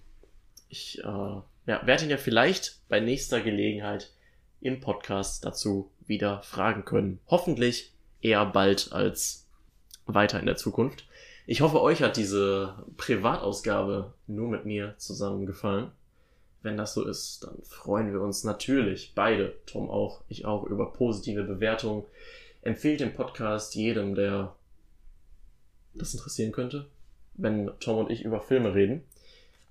Ich 0.68 0.98
äh, 0.98 1.02
ja, 1.02 1.86
werde 1.86 2.04
ihn 2.04 2.10
ja 2.10 2.18
vielleicht 2.18 2.86
bei 2.90 3.00
nächster 3.00 3.40
Gelegenheit 3.40 4.12
im 4.60 4.80
Podcast 4.80 5.46
dazu 5.46 5.90
wieder 6.06 6.42
fragen 6.42 6.84
können. 6.84 7.20
Hoffentlich 7.28 7.94
eher 8.20 8.44
bald 8.44 8.92
als 8.92 9.46
weiter 10.04 10.40
in 10.40 10.46
der 10.46 10.56
Zukunft. 10.56 11.06
Ich 11.48 11.60
hoffe, 11.60 11.80
euch 11.80 12.02
hat 12.02 12.16
diese 12.16 12.74
Privatausgabe 12.96 14.12
nur 14.26 14.48
mit 14.48 14.66
mir 14.66 14.94
zusammengefallen. 14.98 15.92
Wenn 16.62 16.76
das 16.76 16.94
so 16.94 17.06
ist, 17.06 17.44
dann 17.44 17.62
freuen 17.62 18.12
wir 18.12 18.20
uns 18.20 18.42
natürlich 18.42 19.12
beide, 19.14 19.54
Tom 19.64 19.88
auch, 19.88 20.22
ich 20.28 20.44
auch, 20.44 20.64
über 20.64 20.92
positive 20.92 21.44
Bewertungen. 21.44 22.02
Empfehlt 22.62 22.98
den 22.98 23.14
Podcast 23.14 23.76
jedem, 23.76 24.16
der 24.16 24.56
das 25.94 26.14
interessieren 26.14 26.50
könnte, 26.50 26.86
wenn 27.34 27.70
Tom 27.78 27.98
und 27.98 28.10
ich 28.10 28.24
über 28.24 28.40
Filme 28.40 28.74
reden. 28.74 29.04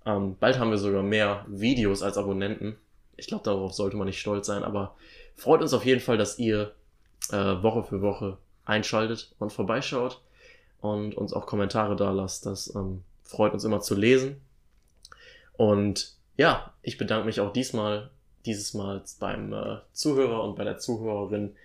Ähm, 0.05 0.37
bald 0.39 0.57
haben 0.57 0.71
wir 0.71 0.77
sogar 0.77 1.03
mehr 1.03 1.45
Videos 1.49 2.03
als 2.03 2.17
Abonnenten. 2.17 2.77
Ich 3.17 3.27
glaube, 3.27 3.43
darauf 3.43 3.73
sollte 3.73 3.97
man 3.97 4.07
nicht 4.07 4.21
stolz 4.21 4.47
sein, 4.47 4.63
aber 4.63 4.95
freut 5.35 5.61
uns 5.61 5.73
auf 5.73 5.85
jeden 5.85 5.99
Fall, 5.99 6.17
dass 6.17 6.39
ihr 6.39 6.73
äh, 7.31 7.35
Woche 7.35 7.83
für 7.83 8.01
Woche 8.01 8.37
einschaltet 8.63 9.35
und 9.39 9.51
vorbeischaut 9.51 10.21
und 10.93 11.15
uns 11.15 11.33
auch 11.33 11.45
Kommentare 11.45 11.95
da 11.95 12.11
lasst. 12.11 12.45
Das 12.45 12.73
ähm, 12.75 13.03
freut 13.23 13.53
uns 13.53 13.63
immer 13.63 13.81
zu 13.81 13.95
lesen. 13.95 14.41
Und 15.53 16.13
ja, 16.37 16.73
ich 16.81 16.97
bedanke 16.97 17.25
mich 17.25 17.39
auch 17.39 17.53
diesmal, 17.53 18.09
dieses 18.45 18.73
Mal 18.73 19.03
beim 19.19 19.53
äh, 19.53 19.77
Zuhörer 19.93 20.43
und 20.43 20.55
bei 20.55 20.63
der 20.63 20.77
Zuhörerin. 20.77 21.55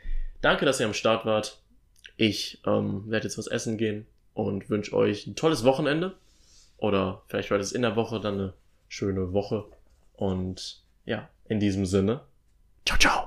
Danke, 0.41 0.65
dass 0.65 0.81
ihr 0.81 0.87
am 0.87 0.95
Start 0.95 1.27
wart. 1.27 1.61
Ich 2.17 2.61
ähm, 2.67 3.11
werde 3.11 3.27
jetzt 3.27 3.39
was 3.39 3.47
essen 3.47 3.77
gehen 3.77 4.07
und 4.35 4.71
wünsche 4.71 4.95
euch 4.95 5.27
ein 5.27 5.37
tolles 5.37 5.65
Wochenende. 5.65 6.15
Oder 6.79 7.23
vielleicht 7.27 7.51
wird 7.51 7.61
es 7.61 7.73
in 7.73 7.83
der 7.83 7.97
Woche 7.97 8.21
dann 8.21 8.35
eine 8.35 8.53
schöne 8.89 9.33
Woche. 9.33 9.65
Und 10.17 10.83
ja, 11.05 11.29
in 11.47 11.61
diesem 11.61 11.87
Sinne. 11.87 12.21
Ciao, 12.87 12.99
ciao. 12.99 13.20